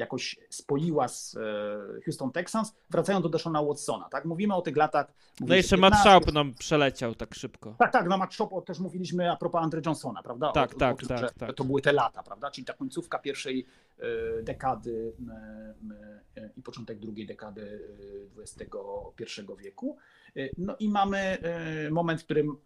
[0.00, 4.24] jakoś spoiła z e, Houston Texans, wracają do Deshona Watsona, tak?
[4.24, 5.12] Mówimy o tych latach...
[5.40, 5.80] No jeszcze 15...
[5.80, 7.74] Matt Schaub nam przeleciał tak szybko.
[7.78, 10.52] Tak, tak, no Matt Schaub też mówiliśmy a propos Andre Johnsona, prawda?
[10.52, 11.54] Tak, o, tak, o tak, tak.
[11.54, 12.50] To były te lata, prawda?
[12.50, 13.66] Czyli ta końcówka pierwszej
[13.98, 15.12] e, dekady
[16.36, 17.88] e, i początek drugiej dekady
[18.38, 19.96] XXI wieku.
[20.58, 21.38] No i mamy
[21.90, 22.56] moment, w którym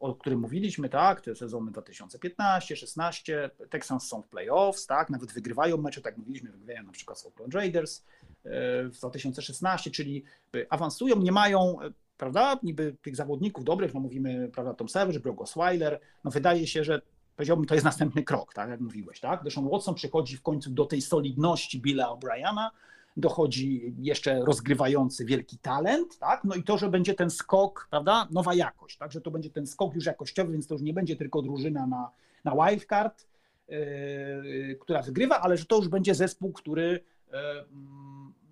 [0.00, 5.76] o którym mówiliśmy, tak, te sezony 2015, 16, Texans są w playoffs, tak, nawet wygrywają
[5.76, 8.04] mecze, tak mówiliśmy, wygrywają na przykład z Oakland Raiders
[8.44, 10.24] e, w 2016, czyli
[10.70, 15.40] awansują, nie mają, e, prawda, niby tych zawodników dobrych, no mówimy, prawda, Tom Savage, Brock
[15.40, 17.00] Osweiler, no wydaje się, że
[17.36, 20.86] powiedziałbym, to jest następny krok, tak, jak mówiłeś, tak, Deshaun Watson przychodzi w końcu do
[20.86, 22.68] tej solidności Billa O'Briana,
[23.18, 26.44] dochodzi jeszcze rozgrywający wielki talent, tak?
[26.44, 28.28] No i to, że będzie ten skok, prawda?
[28.30, 29.12] Nowa jakość, tak?
[29.12, 32.10] Że to będzie ten skok już jakościowy, więc to już nie będzie tylko drużyna na,
[32.44, 33.26] na wildcard,
[33.68, 37.38] yy, która wygrywa, ale że to już będzie zespół, który yy,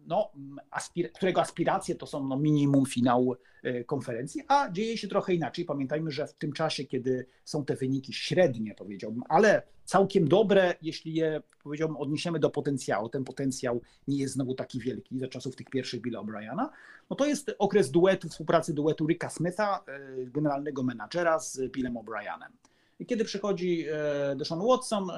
[0.07, 0.31] no,
[0.71, 5.65] aspir którego aspiracje to są no, minimum finał e, konferencji, a dzieje się trochę inaczej.
[5.65, 11.15] Pamiętajmy, że w tym czasie, kiedy są te wyniki średnie, powiedziałbym, ale całkiem dobre, jeśli
[11.15, 15.71] je, powiedziałbym, odniesiemy do potencjału, ten potencjał nie jest znowu taki wielki za czasów tych
[15.71, 16.69] pierwszych Billa O'Briana,
[17.11, 22.51] no to jest okres duetu, współpracy duetu Ricka Smitha, e, generalnego menadżera z Billem O'Brienem.
[22.99, 25.09] I kiedy przychodzi e, Deshaun Watson,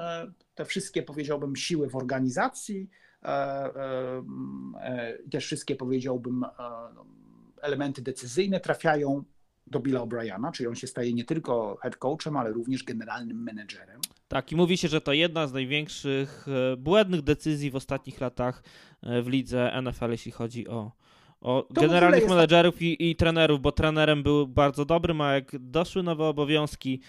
[0.55, 2.89] te wszystkie, powiedziałbym, siły w organizacji,
[3.23, 4.23] E, e,
[4.81, 6.45] e, też wszystkie, powiedziałbym,
[7.61, 9.23] elementy decyzyjne trafiają
[9.67, 14.01] do Billa O'Briana, czyli on się staje nie tylko head coachem, ale również generalnym menedżerem.
[14.29, 16.45] Tak, i mówi się, że to jedna z największych
[16.77, 18.63] błędnych decyzji w ostatnich latach
[19.03, 20.91] w lidze NFL, jeśli chodzi o,
[21.41, 26.25] o generalnych menedżerów i, i trenerów, bo trenerem był bardzo dobrym, a jak doszły nowe
[26.25, 27.01] obowiązki,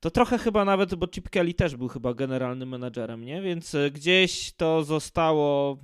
[0.00, 3.42] to trochę chyba nawet, bo Chip Kelly też był chyba generalnym menadżerem, nie?
[3.42, 5.76] Więc e, gdzieś to zostało e,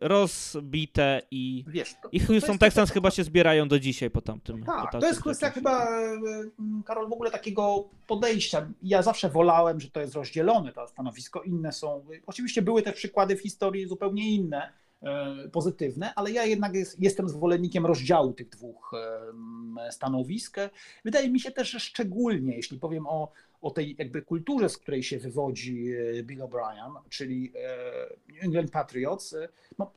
[0.00, 4.64] rozbite i, Wiesz, to, i Houston Texans chyba się zbierają do dzisiaj po tamtym.
[4.64, 6.12] Tak, po to jest kwestia chyba, e,
[6.84, 8.68] Karol, w ogóle takiego podejścia.
[8.82, 12.04] Ja zawsze wolałem, że to jest rozdzielone, to stanowisko, inne są.
[12.26, 14.72] Oczywiście były te przykłady w historii zupełnie inne,
[15.52, 18.92] pozytywne, ale ja jednak jest, jestem zwolennikiem rozdziału tych dwóch
[19.90, 20.56] stanowisk.
[21.04, 25.02] Wydaje mi się też, że szczególnie, jeśli powiem o, o tej jakby kulturze, z której
[25.02, 29.48] się wywodzi e, Bill O'Brien, czyli e, New England Patriots, e,
[29.78, 29.92] no,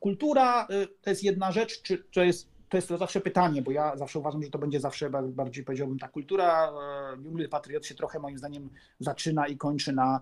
[0.00, 0.68] kultura
[1.02, 4.18] to jest jedna rzecz, czy to jest to jest to zawsze pytanie, bo ja zawsze
[4.18, 6.72] uważam, że to będzie zawsze bardziej powiedziałbym ta kultura
[7.16, 10.20] New England Patriots się trochę moim zdaniem zaczyna i kończy na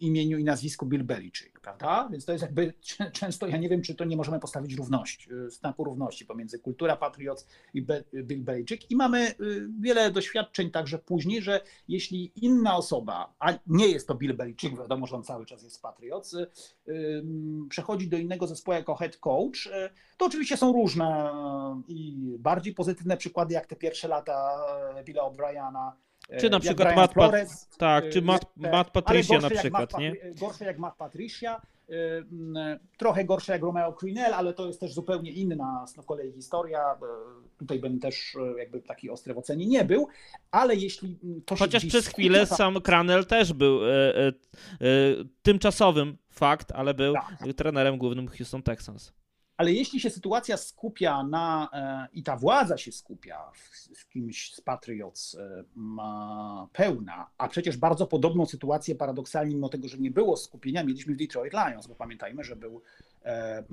[0.00, 2.08] imieniu i nazwisku Bill Belichick, prawda?
[2.12, 2.74] Więc to jest jakby
[3.12, 7.46] często, ja nie wiem, czy to nie możemy postawić równości, znaku równości pomiędzy kultura Patriots
[7.74, 8.90] i Bill Belichick.
[8.90, 9.34] I mamy
[9.80, 15.06] wiele doświadczeń także później, że jeśli inna osoba, a nie jest to Bill Belichick, wiadomo,
[15.06, 16.36] że on cały czas jest Patriots,
[17.68, 19.68] przechodzi do innego zespołu jako head coach,
[20.16, 21.32] to oczywiście są różne
[21.88, 24.66] i bardziej pozytywne przykłady, jak te pierwsze lata
[25.04, 25.92] Billa O'Briana,
[26.38, 30.16] czy na e, przykład Matt, Flores, tak, czy Matt, Matt Patricia na przykład, Matt, nie?
[30.40, 31.60] Gorsze jak Matt Patricia,
[31.90, 36.96] e, trochę gorsze jak Romeo Crennel, ale to jest też zupełnie inna z kolei historia.
[37.58, 40.08] Tutaj bym też e, jakby taki ostry w ocenie nie był,
[40.50, 44.32] ale jeśli to się Chociaż przez chwilę sam Cranel też był e, e, e,
[45.42, 47.54] tymczasowym fakt, ale był tak.
[47.56, 49.19] trenerem głównym Houston Texans.
[49.60, 54.54] Ale jeśli się sytuacja skupia na e, i ta władza się skupia w, w kimś
[54.54, 55.64] z Patriots e,
[56.72, 61.16] pełna, a przecież bardzo podobną sytuację paradoksalnie, mimo tego, że nie było skupienia, mieliśmy w
[61.16, 62.82] Detroit Lions, bo pamiętajmy, że był
[63.24, 63.64] e,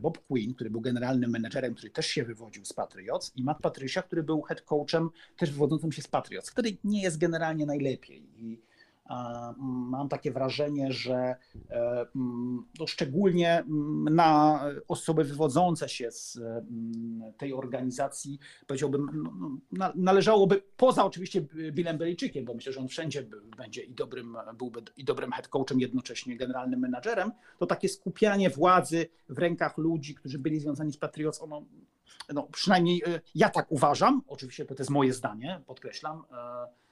[0.00, 4.02] Bob Quinn, który był generalnym menedżerem, który też się wywodził z Patriots i Matt Patricia,
[4.02, 8.22] który był head coachem też wywodzącym się z Patriots, który nie jest generalnie najlepiej.
[8.36, 8.60] I,
[9.66, 11.36] mam takie wrażenie, że
[11.70, 12.06] e,
[12.78, 13.64] no szczególnie
[14.10, 16.38] na osoby wywodzące się z
[17.38, 19.32] tej organizacji, powiedziałbym, no,
[19.72, 21.40] no, należałoby, poza oczywiście
[21.72, 23.26] Billem Beliczykiem, bo myślę, że on wszędzie
[23.56, 29.06] będzie i dobrym, byłby i dobrym head coachem, jednocześnie generalnym menadżerem, to takie skupianie władzy
[29.28, 31.64] w rękach ludzi, którzy byli związani z Patriots, ono
[32.34, 36.85] no, przynajmniej e, ja tak uważam, oczywiście to jest moje zdanie, podkreślam, e,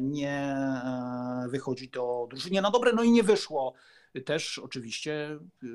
[0.00, 3.74] nie e, wychodzi to drużynie na dobre, no i nie wyszło.
[4.24, 5.68] Też oczywiście y,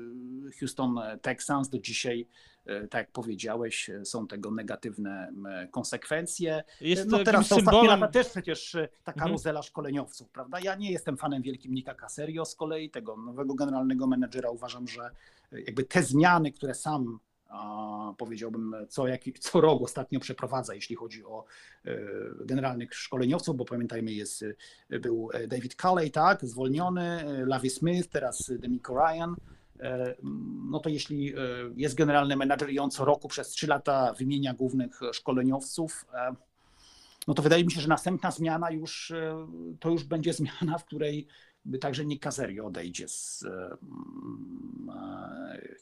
[0.60, 2.28] Houston Texans do dzisiaj,
[2.66, 5.32] e, tak jak powiedziałeś, są tego negatywne
[5.70, 6.64] konsekwencje.
[6.80, 9.62] Jest no teraz to ostatnie lata też przecież e, ta karuzela mhm.
[9.62, 10.60] szkoleniowców, prawda?
[10.60, 14.50] Ja nie jestem fanem wielkim Nika Caserio z kolei, tego nowego generalnego menedżera.
[14.50, 15.10] Uważam, że
[15.52, 17.18] jakby te zmiany, które sam
[18.18, 21.44] powiedziałbym, co, jak, co rok ostatnio przeprowadza, jeśli chodzi o
[21.84, 21.96] e,
[22.44, 24.44] generalnych szkoleniowców, bo pamiętajmy, jest,
[24.90, 29.34] e, był David Culley, tak, zwolniony, e, Lavi Smith, teraz Demico Ryan.
[30.70, 31.34] No to jeśli
[31.76, 36.06] jest generalny menadżer i on co roku przez trzy lata wymienia głównych szkoleniowców,
[37.28, 39.12] no to wydaje mi się, że następna zmiana już
[39.80, 41.26] to już będzie zmiana, w której
[41.80, 43.76] także Nick Caserio odejdzie z e,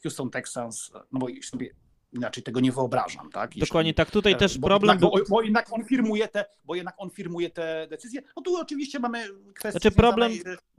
[0.03, 1.71] Houston Texans, no bo sobie
[2.13, 3.49] inaczej tego nie wyobrażam, tak?
[3.49, 4.89] Jeśli, Dokładnie tak, tutaj też bo problem...
[4.89, 8.21] Jednak, bo, bo, jednak on firmuje te, bo jednak on firmuje te decyzje.
[8.37, 10.31] No tu oczywiście mamy kwestię znaczy problem,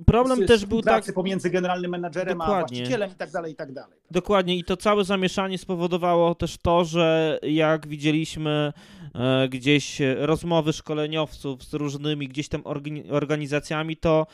[0.07, 2.57] problem z, też był tak pomiędzy generalnym menadżerem Dokładnie.
[2.57, 3.99] a właścicielem i tak dalej, i tak dalej.
[4.11, 8.73] Dokładnie i to całe zamieszanie spowodowało też to, że jak widzieliśmy
[9.15, 12.63] e, gdzieś rozmowy szkoleniowców z różnymi gdzieś tam
[13.11, 14.27] organizacjami, to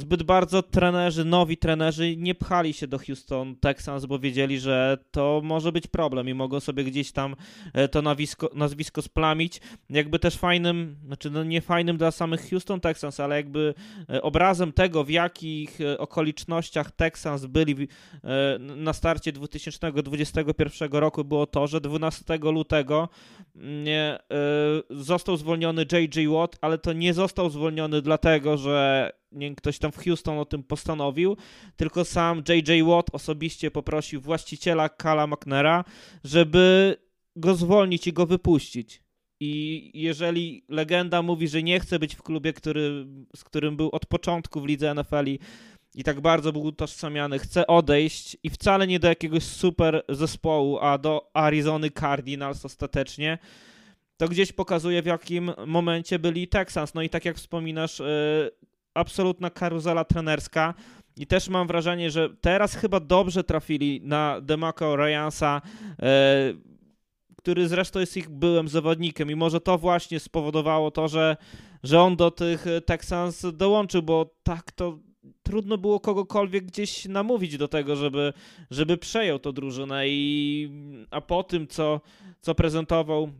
[0.00, 5.40] zbyt bardzo trenerzy, nowi trenerzy nie pchali się do Houston Texans, bo wiedzieli, że to
[5.44, 7.36] może być problem i mogą sobie gdzieś tam
[7.72, 9.60] e, to nazwisko, nazwisko splamić.
[9.90, 13.74] Jakby też fajnym, znaczy no nie fajnym dla samych Houston Texans, ale jakby
[14.10, 17.88] e, obrazem tego, w jakich e, okolicznościach Texans byli
[18.58, 23.08] na starcie 2021 roku było to, że 12 lutego
[23.54, 24.18] nie,
[24.90, 26.28] został zwolniony J.J.
[26.28, 29.10] Watt, ale to nie został zwolniony dlatego, że
[29.56, 31.36] ktoś tam w Houston o tym postanowił,
[31.76, 32.86] tylko sam J.J.
[32.86, 35.84] Watt osobiście poprosił właściciela Kala McNera,
[36.24, 36.96] żeby
[37.36, 39.02] go zwolnić i go wypuścić.
[39.40, 44.06] I jeżeli legenda mówi, że nie chce być w klubie, który, z którym był od
[44.06, 45.38] początku w lidze NFL i,
[45.94, 50.98] i tak bardzo był utożsamiany, chce odejść i wcale nie do jakiegoś super zespołu, a
[50.98, 53.38] do Arizony Cardinals ostatecznie,
[54.16, 56.94] to gdzieś pokazuje w jakim momencie byli Texans.
[56.94, 58.50] No i tak jak wspominasz, yy,
[58.94, 60.74] absolutna karuzela trenerska.
[61.16, 65.62] I też mam wrażenie, że teraz chyba dobrze trafili na Demaco Ryansa,
[66.02, 66.52] e,
[67.36, 71.36] który zresztą jest ich byłym zawodnikiem i może to właśnie spowodowało to, że,
[71.82, 74.98] że on do tych Texans dołączył, bo tak to
[75.42, 78.32] trudno było kogokolwiek gdzieś namówić do tego, żeby,
[78.70, 80.70] żeby przejął to drużynę i
[81.10, 82.00] a po tym, co,
[82.40, 83.30] co prezentował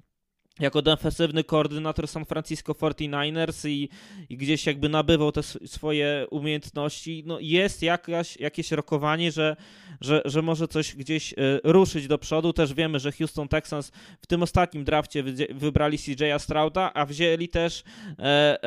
[0.61, 3.89] jako defensywny koordynator San Francisco 49ers i,
[4.29, 9.57] i, gdzieś jakby nabywał te swoje umiejętności, no jest jakaś, jakieś rokowanie, że,
[10.01, 12.53] że, że może coś gdzieś e, ruszyć do przodu.
[12.53, 17.83] Też wiemy, że Houston Texans w tym ostatnim drafcie wybrali CJ'a Strouda, a wzięli też
[18.19, 18.61] e, e,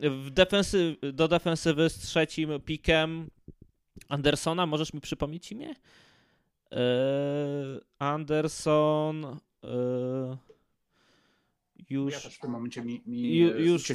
[0.00, 3.30] w defensy, do defensywy z trzecim pikiem
[4.08, 4.66] Andersona.
[4.66, 5.74] Możesz mi przypomnieć imię?
[7.98, 9.38] Anderson...
[11.90, 13.92] już, ja też w tym momencie mi, mi ju, już,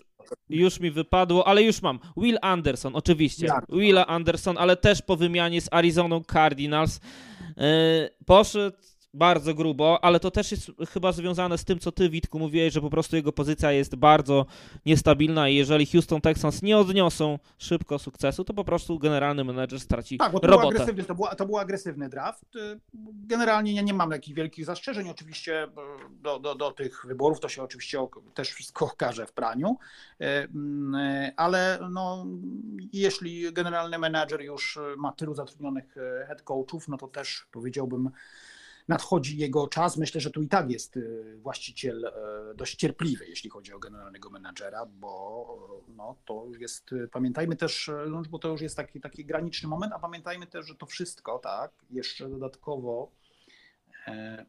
[0.50, 2.00] już mi wypadło, ale już mam.
[2.18, 3.46] Will Anderson, oczywiście.
[3.46, 3.62] Ja.
[3.70, 7.00] Willa Anderson, ale też po wymianie z Arizoną Cardinals.
[7.58, 7.64] Yy,
[8.26, 8.78] poszedł
[9.14, 12.82] bardzo grubo, ale to też jest chyba związane z tym, co ty, Witku, mówiłeś, że
[12.82, 14.46] po prostu jego pozycja jest bardzo
[14.86, 20.18] niestabilna i jeżeli Houston Texans nie odniosą szybko sukcesu, to po prostu generalny menedżer straci
[20.18, 20.68] tak, bo to robotę.
[20.68, 22.46] Był agresywny, to, to był agresywny draft.
[23.28, 25.10] Generalnie ja nie mam jakichś wielkich zastrzeżeń.
[25.10, 25.68] Oczywiście
[26.12, 29.78] do, do, do tych wyborów to się oczywiście też wszystko okaże w praniu,
[30.22, 30.48] e,
[31.38, 32.26] ale no,
[32.94, 38.10] jeśli generalny menedżer już ma tylu zatrudnionych e, head coachów, no to też powiedziałbym,
[38.90, 39.98] nadchodzi jego czas.
[39.98, 42.12] Myślę, że tu i tak jest y, właściciel e,
[42.56, 48.22] dość cierpliwy, jeśli chodzi o generalnego menadżera, bo no, to jest, y, pamiętajmy też, no,
[48.30, 51.72] bo to już jest taki, taki graniczny moment, a pamiętajmy też, że to wszystko, tak,
[51.92, 53.12] jeszcze dodatkowo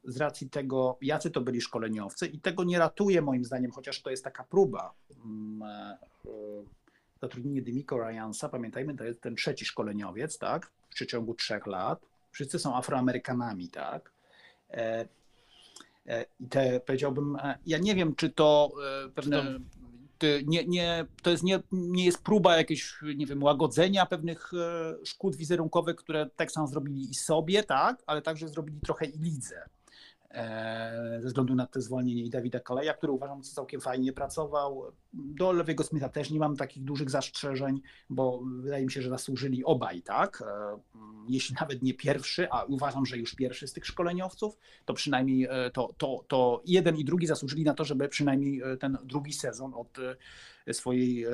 [0.05, 4.11] z racji tego, jacy to byli szkoleniowcy i tego nie ratuje moim zdaniem, chociaż to
[4.11, 5.97] jest taka próba mm,
[7.23, 12.07] zatrudnienie Dymiko Ryansa, pamiętajmy, to jest ten trzeci szkoleniowiec, tak, w przeciągu trzech lat.
[12.31, 14.13] Wszyscy są Afroamerykanami, tak.
[14.73, 15.09] E,
[16.07, 18.73] e, I te powiedziałbym, e, ja nie wiem, czy to
[19.15, 19.59] pewne.
[20.47, 24.53] Nie, nie, to jest nie, nie jest próba jakiegoś, nie wiem, łagodzenia pewnych
[25.05, 29.69] szkód wizerunkowych, które Texans zrobili i sobie, tak, ale także zrobili trochę i lidze.
[30.31, 34.93] E, ze względu na to zwolnienie i Dawida Kaleja, który uważam, że całkiem fajnie pracował.
[35.13, 39.65] Do Lewego Smitha też nie mam takich dużych zastrzeżeń, bo wydaje mi się, że zasłużyli
[39.65, 40.43] obaj, tak?
[40.43, 40.79] E,
[41.29, 45.71] jeśli nawet nie pierwszy, a uważam, że już pierwszy z tych szkoleniowców, to przynajmniej e,
[45.71, 49.99] to, to, to jeden i drugi zasłużyli na to, żeby przynajmniej ten drugi sezon od
[50.73, 51.27] swojej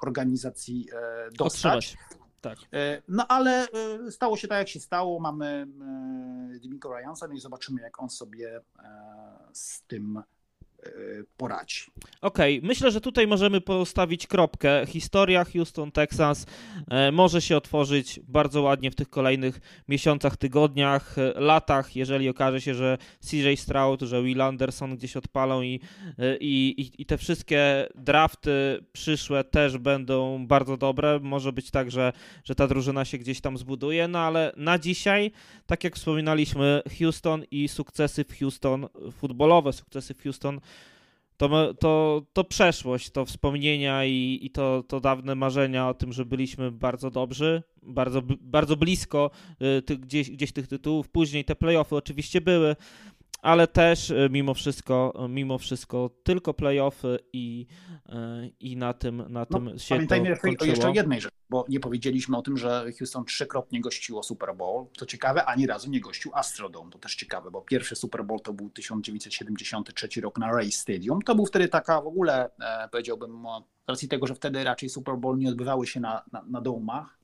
[0.00, 0.88] organizacji
[1.32, 1.96] dostać.
[1.96, 2.20] Otrzymać.
[2.40, 2.58] Tak.
[2.72, 5.20] E, no ale e, stało się tak, jak się stało.
[5.20, 5.66] Mamy
[6.54, 8.60] e, Dimiko Ryansa, no i zobaczymy, jak on sobie
[9.52, 10.22] z tym
[11.36, 11.82] poradzi.
[12.20, 12.68] Okej, okay.
[12.68, 14.86] myślę, że tutaj możemy postawić kropkę.
[14.86, 16.46] Historia Houston, Texas
[16.88, 22.60] e, może się otworzyć bardzo ładnie w tych kolejnych miesiącach, tygodniach, e, latach, jeżeli okaże
[22.60, 25.80] się, że CJ Stroud, że Will Anderson gdzieś odpalą i,
[26.18, 31.20] e, i, i te wszystkie drafty przyszłe też będą bardzo dobre.
[31.22, 32.12] Może być tak, że,
[32.44, 35.32] że ta drużyna się gdzieś tam zbuduje, no ale na dzisiaj,
[35.66, 40.60] tak jak wspominaliśmy, Houston i sukcesy w Houston, futbolowe sukcesy w Houston
[41.40, 46.24] to, to, to przeszłość, to wspomnienia i, i to, to dawne marzenia o tym, że
[46.24, 49.30] byliśmy bardzo dobrzy, bardzo, bardzo blisko
[49.78, 51.08] y, ty, gdzieś, gdzieś tych tytułów.
[51.08, 52.76] Później te playoffy oczywiście były,
[53.42, 57.66] ale też e, mimo wszystko, e, mimo wszystko tylko playoffy i,
[58.08, 60.70] e, i na tym, na no, tym się pamiętajmy to kończyło.
[60.70, 64.86] jeszcze jednej rzeczy, bo nie powiedzieliśmy o tym, że Houston trzykrotnie gościło Super Bowl.
[64.98, 66.90] To ciekawe, ani razu nie gościł Astrodome.
[66.90, 71.22] To też ciekawe, bo pierwszy Super Bowl to był 1973 rok na Ray Stadium.
[71.22, 72.50] To był wtedy taka w ogóle,
[72.92, 73.42] powiedziałbym,
[73.86, 77.19] z racji tego, że wtedy raczej Super Bowl nie odbywały się na, na, na domach,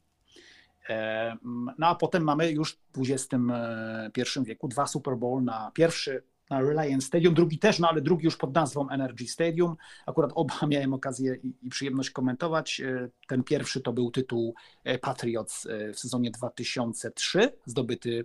[1.78, 7.06] no a potem mamy już w XXI wieku dwa Super Bowl na pierwszy na Reliance
[7.06, 9.76] Stadium, drugi też, no ale drugi już pod nazwą Energy Stadium.
[10.06, 12.80] Akurat oba miałem okazję i, i, przyjemność komentować.
[12.80, 18.24] E, ten pierwszy to był tytuł e, Patriots e, w sezonie 2003, zdobyty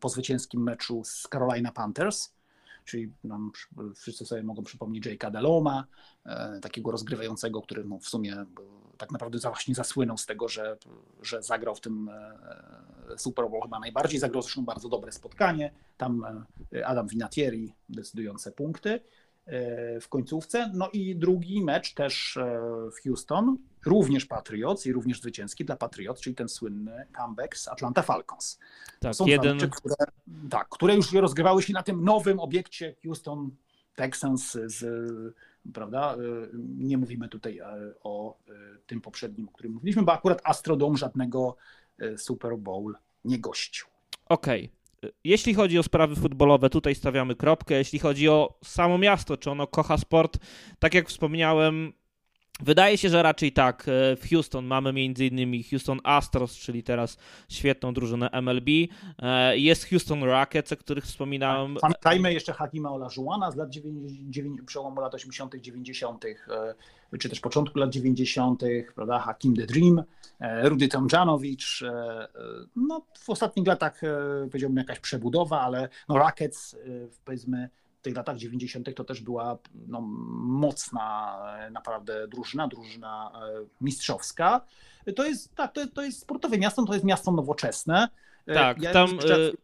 [0.00, 2.35] po zwycięskim meczu z Carolina Panthers
[2.86, 3.52] czyli nam
[3.94, 5.86] wszyscy sobie mogą przypomnieć Jake'a Deloma,
[6.62, 8.46] takiego rozgrywającego, który no w sumie
[8.98, 10.76] tak naprawdę właśnie zasłynął z tego, że,
[11.22, 16.24] że zagrał w tym e, Super Bowl chyba najbardziej, zagrał zresztą bardzo dobre spotkanie, tam
[16.74, 18.90] e, Adam Vinatieri decydujące punkty.
[18.90, 19.00] e,
[20.00, 20.70] w końcówce.
[20.74, 22.38] No i drugi mecz też
[22.96, 28.02] w Houston, również Patriots i również zwycięski dla Patriots, czyli ten słynny comeback z Atlanta
[28.02, 28.58] Falcons.
[29.00, 29.54] Tak, Są jeden...
[29.54, 29.94] Mecze, które,
[30.50, 33.50] tak, które już rozgrywały się na tym nowym obiekcie Houston
[33.94, 34.84] Texans z
[35.72, 36.16] prawda?
[36.16, 37.64] Y, nie mówimy tutaj e,
[38.02, 38.52] o e,
[38.86, 41.56] tym poprzednim, o którym mówiliśmy, bo akurat Astrodome żadnego
[41.98, 42.94] e, Super Bowl
[43.24, 43.86] nie gościł.
[44.28, 44.64] Okej.
[44.64, 44.75] Okay.
[45.24, 47.74] Jeśli chodzi o sprawy futbolowe, tutaj stawiamy kropkę.
[47.74, 50.38] Jeśli chodzi o samo miasto, czy ono kocha sport,
[50.78, 51.92] tak jak wspomniałem,
[52.60, 53.88] Wydaje się, że raczej tak.
[53.88, 55.64] E, w Houston mamy m.in.
[55.70, 57.16] Houston Astros, czyli teraz
[57.48, 58.68] świetną drużynę MLB.
[59.18, 61.76] E, jest Houston Rockets, o których wspominałem.
[61.80, 66.34] Pamiętajmy jeszcze Hakima Olajuwona z lat 9, przełomu lat 80., 90., e,
[67.20, 68.62] czy też początku lat 90.,
[68.94, 69.18] prawda?
[69.18, 70.02] Hakim the Dream,
[70.62, 71.84] Rudy Tomjanowicz.
[72.76, 74.00] No, w ostatnich latach
[74.50, 76.76] powiedziałbym jakaś przebudowa, ale no Rockets,
[77.24, 77.68] powiedzmy,
[78.06, 78.94] tych latach 90.
[78.94, 81.38] to też była no, mocna
[81.70, 84.60] naprawdę drużyna, drużyna e, mistrzowska.
[85.16, 88.08] To jest, tak, to, to jest sportowe miasto, to jest miasto nowoczesne.
[88.46, 89.18] E, tak, ja tam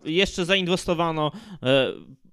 [0.04, 1.32] jeszcze zainwestowano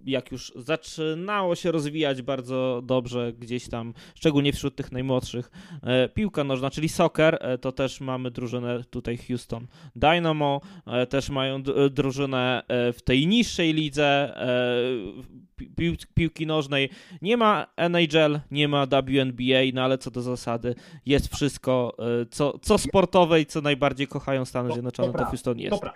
[0.06, 5.52] jak już zaczynało się rozwijać bardzo dobrze gdzieś tam, szczególnie wśród tych najmłodszych,
[5.84, 10.62] e, piłka nożna, czyli soccer, e, to też mamy drużynę tutaj Houston Dynamo,
[11.10, 14.34] też mają drużynę w tej niższej lidze
[16.14, 16.90] piłki nożnej.
[17.22, 20.76] Nie ma NHL, nie ma WNBA, no ale co do zasady
[21.06, 21.98] jest wszystko,
[22.32, 25.76] co, co sportowe i co najbardziej kochają Stany Zjednoczone, to Houston jest.
[25.76, 25.94] Dobra.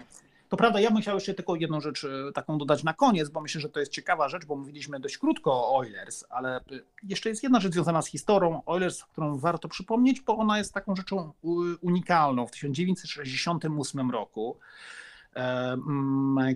[0.53, 3.41] To prawda, ja bym chciał jeszcze tylko jedną rzecz e, taką dodać na koniec, bo
[3.41, 6.61] myślę, że to jest ciekawa rzecz, bo mówiliśmy dość krótko o Oilers, ale e,
[7.03, 10.95] jeszcze jest jedna rzecz związana z historią Oilers, którą warto przypomnieć, bo ona jest taką
[10.95, 11.31] rzeczą
[11.81, 12.47] unikalną.
[12.47, 14.57] W 1968 roku
[15.35, 15.77] e,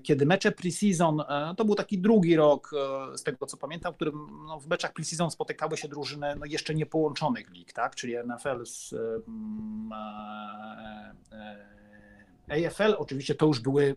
[0.04, 1.24] kiedy mecze preseason,
[1.58, 2.72] to był taki drugi rok,
[3.16, 6.76] z tego co pamiętam, w którym no, w meczach preseason spotykały się drużyny no, jeszcze
[6.76, 7.96] niepołączonych lig, tak?
[7.96, 8.96] czyli NFL z
[12.50, 13.96] AFL oczywiście to już były,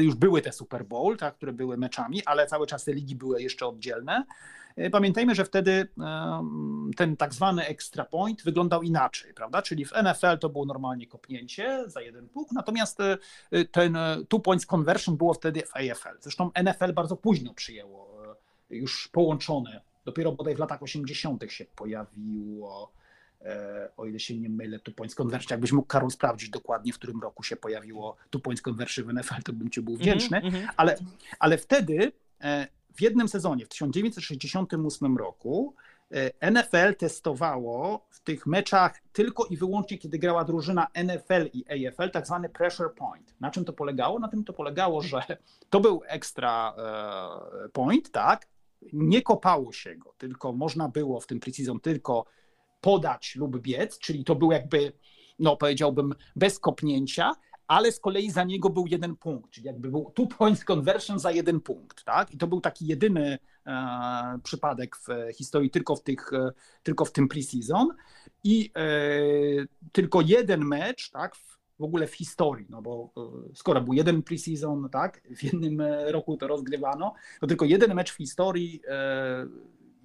[0.00, 3.42] już były te Super Bowl, tak, które były meczami, ale cały czas te ligi były
[3.42, 4.24] jeszcze oddzielne.
[4.76, 5.88] E, pamiętajmy, że wtedy
[6.96, 9.62] ten tak zwany extra point wyglądał inaczej, prawda?
[9.62, 14.40] Czyli w NFL to było normalnie kopnięcie za jeden puk, natomiast e, ten e, two
[14.40, 16.18] points conversion było wtedy w AFL.
[16.20, 18.16] Zresztą NFL bardzo późno przyjęło
[18.70, 19.80] już połączone.
[20.04, 21.44] Dopiero bodaj w latach 80.
[21.48, 22.92] się pojawiło
[23.96, 25.48] o ile się nie mylę, Two Points Conversion.
[25.50, 29.42] Jakbyś mógł, Karol, sprawdzić dokładnie, w którym roku się pojawiło Two Points Conversion w NFL,
[29.44, 30.38] to bym ci był wdzięczny.
[30.38, 30.68] Mm -hmm.
[30.76, 30.96] ale,
[31.38, 35.74] ale wtedy e, w jednym sezonie, w 1968 roku,
[36.42, 42.10] e, NFL testowało w tych meczach tylko i wyłącznie, kiedy grała drużyna NFL i AFL,
[42.10, 43.34] tak zwany pressure point.
[43.40, 44.18] Na czym to polegało?
[44.18, 45.22] Na tym to polegało, że
[45.70, 46.74] to był extra
[47.72, 48.46] point, tak?
[48.92, 52.24] Nie kopało się go, tylko można było w tym preseason tylko
[52.86, 54.92] podać lub biec, czyli to był jakby,
[55.38, 57.32] no powiedziałbym, bez kopnięcia,
[57.66, 61.30] ale z kolei za niego był jeden punkt, czyli jakby był two points conversion za
[61.30, 62.34] jeden punkt, tak?
[62.34, 66.50] I to był taki jedyny e, przypadek w historii tylko w, tych, e,
[66.82, 67.88] tylko w tym preseason
[68.44, 68.80] i e,
[69.92, 71.36] tylko jeden mecz, tak,
[71.78, 76.12] w ogóle w historii, no bo e, skoro był jeden preseason, tak, w jednym e,
[76.12, 79.46] roku to rozgrywano, to tylko jeden mecz w historii e,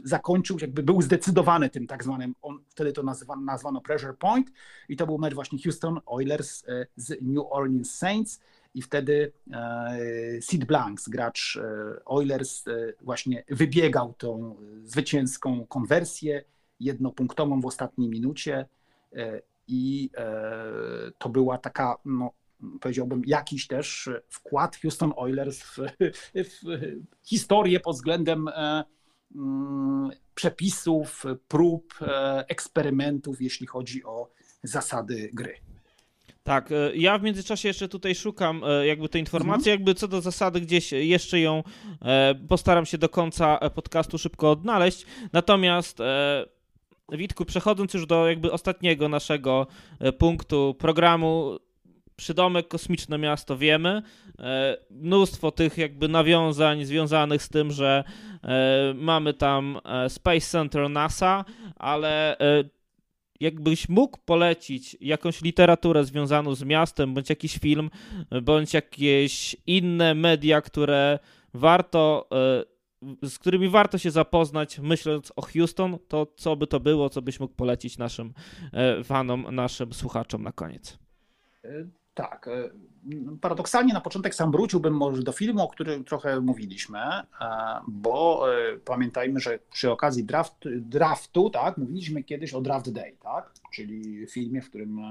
[0.03, 4.51] zakończył, jakby był zdecydowany tym tak zwanym, on, wtedy to nazwano, nazwano pressure point
[4.89, 8.39] i to był mecz właśnie Houston Oilers e, z New Orleans Saints
[8.73, 12.65] i wtedy e, Sid Blanks, gracz e, Oilers,
[13.01, 16.43] właśnie wybiegał tą zwycięską konwersję
[16.79, 18.65] jednopunktową w ostatniej minucie
[19.67, 20.09] i
[21.17, 22.31] to była taka, no,
[22.81, 25.77] powiedziałbym, jakiś też wkład Houston Oilers w,
[26.35, 26.87] w
[27.23, 28.49] historię pod względem
[30.35, 34.29] przepisów, prób, e, eksperymentów, jeśli chodzi o
[34.63, 35.53] zasady gry.
[36.43, 39.79] Tak, e, ja w międzyczasie jeszcze tutaj szukam e, jakby tej informacji, mhm.
[39.79, 41.63] jakby co do zasady gdzieś jeszcze ją
[42.49, 45.05] postaram się do końca podcastu szybko odnaleźć.
[45.33, 45.99] Natomiast
[47.11, 49.67] Witku, przechodząc już do jakby ostatniego naszego
[50.17, 51.57] punktu programu,
[52.15, 54.01] przydomek Kosmiczne Miasto wiemy.
[54.89, 58.03] Mnóstwo tych jakby nawiązań związanych z tym, że
[58.95, 62.37] mamy tam e, Space Center NASA, ale
[63.39, 67.89] jakbyś mógł polecić jakąś literaturę związaną z miastem, bądź jakiś film,
[68.41, 71.19] bądź jakieś inne media, które
[71.53, 72.29] warto,
[73.23, 77.39] z którymi warto się zapoznać, myśląc o Houston, to co by to było, co byś
[77.39, 78.33] mógł polecić naszym
[79.03, 80.99] fanom, naszym słuchaczom na koniec?
[82.13, 82.49] Tak.
[83.09, 87.23] E, paradoksalnie na początek sam wróciłbym może do filmu, o którym trochę mówiliśmy, e,
[87.87, 93.53] bo e, pamiętajmy, że przy okazji draft, draftu, tak, mówiliśmy kiedyś o Draft Day, tak,
[93.73, 95.01] czyli filmie, w którym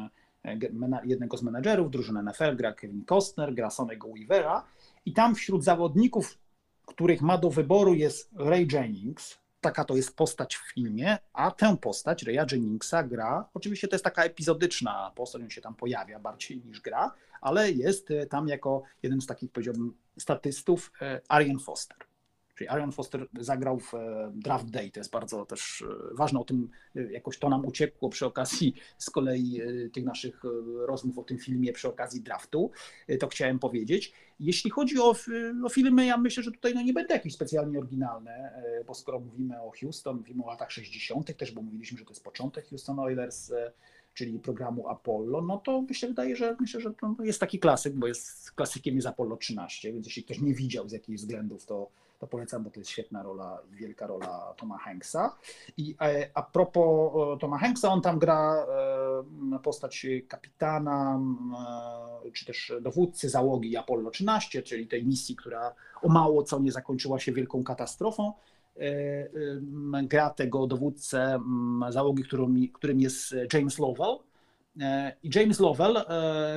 [1.04, 4.64] jednego z menedżerów drużyny NFL gra Kevin Costner, gra Sonego Weavera
[5.06, 6.38] i tam wśród zawodników,
[6.86, 11.76] których ma do wyboru jest Ray Jennings, taka to jest postać w filmie, a tę
[11.76, 16.58] postać Raya Jenningsa gra, oczywiście to jest taka epizodyczna postać, on się tam pojawia bardziej
[16.58, 21.96] niż gra, ale jest e, tam jako jeden z takich, powiedziałbym, statystów e, Arian Foster.
[22.60, 26.70] Czyli Arian Foster zagrał w e, Draft Day, to jest bardzo też ważne, o tym
[27.10, 29.60] jakoś to nam uciekło przy okazji z kolei
[29.92, 30.42] tych naszych
[30.86, 32.70] rozmów o tym filmie, przy okazji draftu,
[33.20, 34.12] to chciałem powiedzieć.
[34.40, 35.14] Jeśli chodzi o,
[35.64, 39.20] o filmy, ja myślę, że tutaj no nie będę jakiś specjalnie oryginalny, e, bo skoro
[39.20, 42.98] mówimy o Houston, mówimy o latach 60., też bo mówiliśmy, że to jest początek Houston
[42.98, 43.72] Oilers, e,
[44.14, 46.92] czyli programu Apollo, no to się wydaje, że myślę, że
[47.22, 50.92] jest taki klasyk, bo jest klasykiem jest Apollo 13, więc jeśli ktoś nie widział z
[50.92, 51.90] jakichś względów, to,
[52.20, 55.36] to polecam, bo to jest świetna rola, wielka rola Toma Hanksa.
[55.76, 58.66] I e, a propos Toma Hanksa, on tam gra
[59.62, 61.20] postać kapitana,
[62.32, 67.18] czy też dowódcy załogi Apollo 13, czyli tej misji, która o mało co nie zakończyła
[67.18, 68.32] się wielką katastrofą.
[70.02, 71.40] Gra tego dowódcę
[71.88, 74.29] załogi, którym, którym jest James Lovell.
[75.22, 76.04] I James Lovell,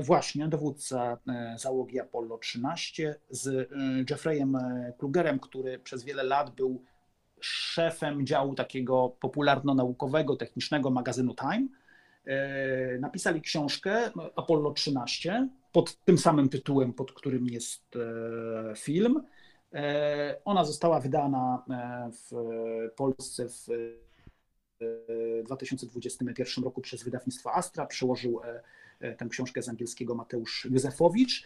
[0.01, 1.17] właśnie dowódca
[1.57, 3.69] załogi Apollo 13, z
[4.09, 4.57] Jeffreyem
[4.97, 6.83] Klugerem, który przez wiele lat był
[7.43, 11.67] szefem działu takiego popularno-naukowego, technicznego magazynu Time.
[12.25, 19.23] E, napisali książkę Apollo 13 pod tym samym tytułem, pod którym jest e, film.
[19.73, 21.63] E, ona została wydana
[22.11, 22.35] w
[22.95, 23.67] Polsce w
[25.43, 27.85] 2021 roku przez wydawnictwo Astra.
[27.85, 28.41] Przełożył
[29.17, 31.43] tę książkę z angielskiego Mateusz Józefowicz.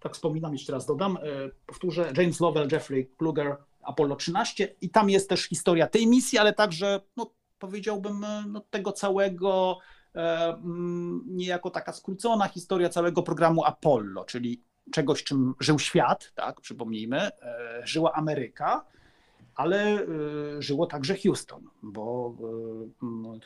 [0.00, 1.18] Tak wspominam, jeszcze raz dodam,
[1.66, 6.52] powtórzę, James Lovell, Jeffrey Kluger, Apollo 13 i tam jest też historia tej misji, ale
[6.52, 9.78] także, no, powiedziałbym, e, no, tego całego,
[10.14, 16.60] e, mm, niejako taka skrócona historia całego programu Apollo, czyli czegoś, czym żył świat, tak,
[16.60, 18.84] przypomnijmy, e, żyła Ameryka,
[19.56, 20.06] ale
[20.58, 22.36] żyło także Houston, bo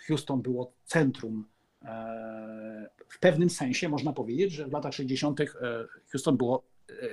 [0.07, 1.45] Houston było centrum
[3.09, 5.41] w pewnym sensie można powiedzieć, że w latach 60.
[6.11, 6.63] Houston było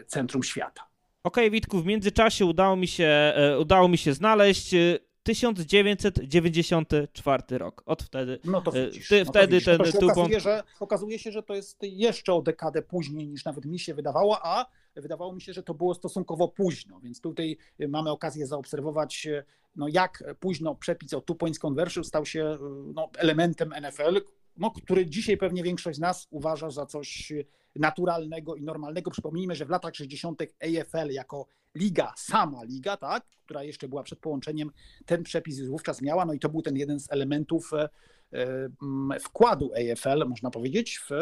[0.08, 0.88] centrum świata.
[1.26, 4.76] Okej, okay, Witku, w międzyczasie udało mi się, e, udało mi się znaleźć
[5.24, 7.84] 1994 e, rok.
[7.86, 8.40] Od wtedy.
[8.44, 11.44] No to e, widzisz, ty, no wtedy to ten to okazuje, że, okazuje się, że
[11.44, 14.66] to jest jeszcze o dekadę później niż nawet mi się wydawało, a
[15.02, 19.28] wydawało mi się, że to było stosunkowo późno, więc tutaj mamy okazję zaobserwować,
[19.76, 22.58] no jak późno przepis o two points conversion stał się
[22.94, 24.22] no, elementem NFL,
[24.58, 27.34] no, który dzisiaj pewnie większość z nas uważa za coś
[27.76, 29.12] naturalnego i normalnego.
[29.12, 30.42] Przypomnijmy, że w latach 60.
[30.42, 34.72] AFL jako liga, sama liga, tak, która jeszcze była przed połączeniem,
[35.06, 37.90] ten przepis wówczas miała, no i to był ten jeden z elementów e,
[38.34, 41.14] e, wkładu AFL, można powiedzieć, w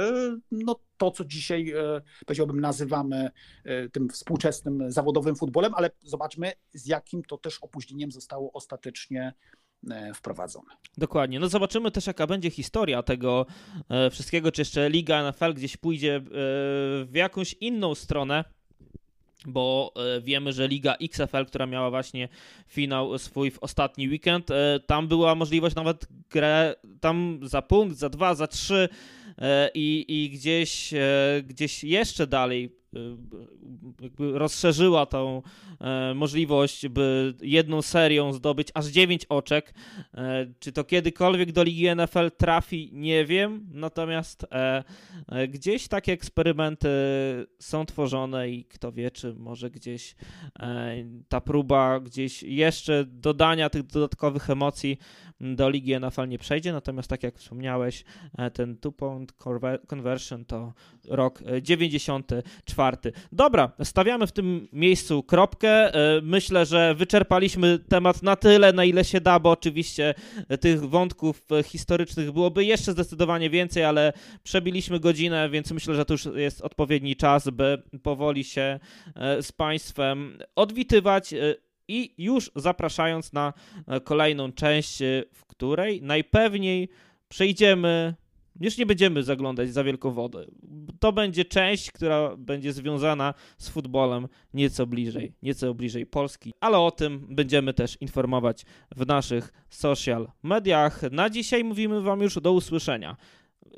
[0.52, 3.30] no, to, co dzisiaj, e, powiedziałbym, nazywamy
[3.92, 9.63] tym współczesnym zawodowym futbolem, ale zobaczmy, z jakim to też opóźnieniem zostało ostatecznie E,
[10.16, 10.70] wprowadzone.
[10.98, 11.40] Dokładnie.
[11.40, 13.46] No zobaczymy też, jaka będzie historia tego
[13.90, 16.22] e, wszystkiego, czy jeszcze Liga NFL gdzieś pójdzie e,
[17.06, 18.44] w jakąś inną stronę
[19.46, 22.30] bo wiemy, że Liga XFL, która miała właśnie
[22.68, 24.48] finał swój w ostatni weekend,
[24.86, 28.90] tam była możliwość nawet grę tam za punkt, za dwa, za trzy
[29.74, 30.94] i, i gdzieś,
[31.44, 32.83] gdzieś jeszcze dalej
[34.02, 35.42] jakby rozszerzyła tą
[35.82, 39.74] e, możliwość, by jedną serią zdobyć aż 9 oczek.
[40.14, 43.68] E, czy to kiedykolwiek do ligi NFL trafi, nie wiem.
[43.72, 44.84] Natomiast e,
[45.48, 46.90] gdzieś takie eksperymenty
[47.60, 50.16] są tworzone i kto wie, czy może gdzieś
[51.30, 54.98] ta próba gdzieś jeszcze dodania tych dodatkowych emocji
[55.42, 56.74] do ligi NFL nie przejdzie.
[56.74, 58.04] Natomiast tak jak wspomniałeś,
[58.54, 59.34] ten two-point
[59.88, 60.74] conversion to
[61.08, 62.44] rok 94
[63.32, 65.94] Dobra, stawiamy w tym miejscu kropkę.
[65.94, 70.14] E, myślę, że wyczerpaliśmy temat na tyle, na ile się da, bo oczywiście
[70.60, 74.14] tych wątków historycznych byłoby jeszcze zdecydowanie więcej, ale
[74.44, 78.80] przebiliśmy godzinę, więc myślę, że to już jest odpowiedni czas, by powoli się
[79.16, 81.56] e, z Państwem odwitywać e,
[81.88, 83.54] i już zapraszając na
[84.04, 84.98] kolejną część,
[85.34, 86.90] w której najpewniej
[87.28, 88.16] przejdziemy
[88.60, 90.46] już nie będziemy zaglądać za wielką wodę.
[91.00, 96.92] To będzie część, która będzie związana z futbolem nieco bliżej, nieco bliżej Polski, ale o
[96.92, 101.02] tym będziemy też informować w naszych social mediach.
[101.12, 103.18] Na dzisiaj mówimy Wam już do usłyszenia.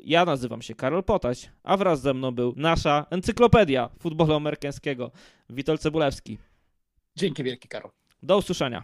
[0.04, 5.10] Ja nazywam się Karol Potaś, a wraz ze mną był nasza encyklopedia futbolu amerykańskiego,
[5.50, 6.38] Witold Cebulewski.
[7.16, 7.90] Dzięki wielki, Karol.
[8.22, 8.82] Do usłyszenia.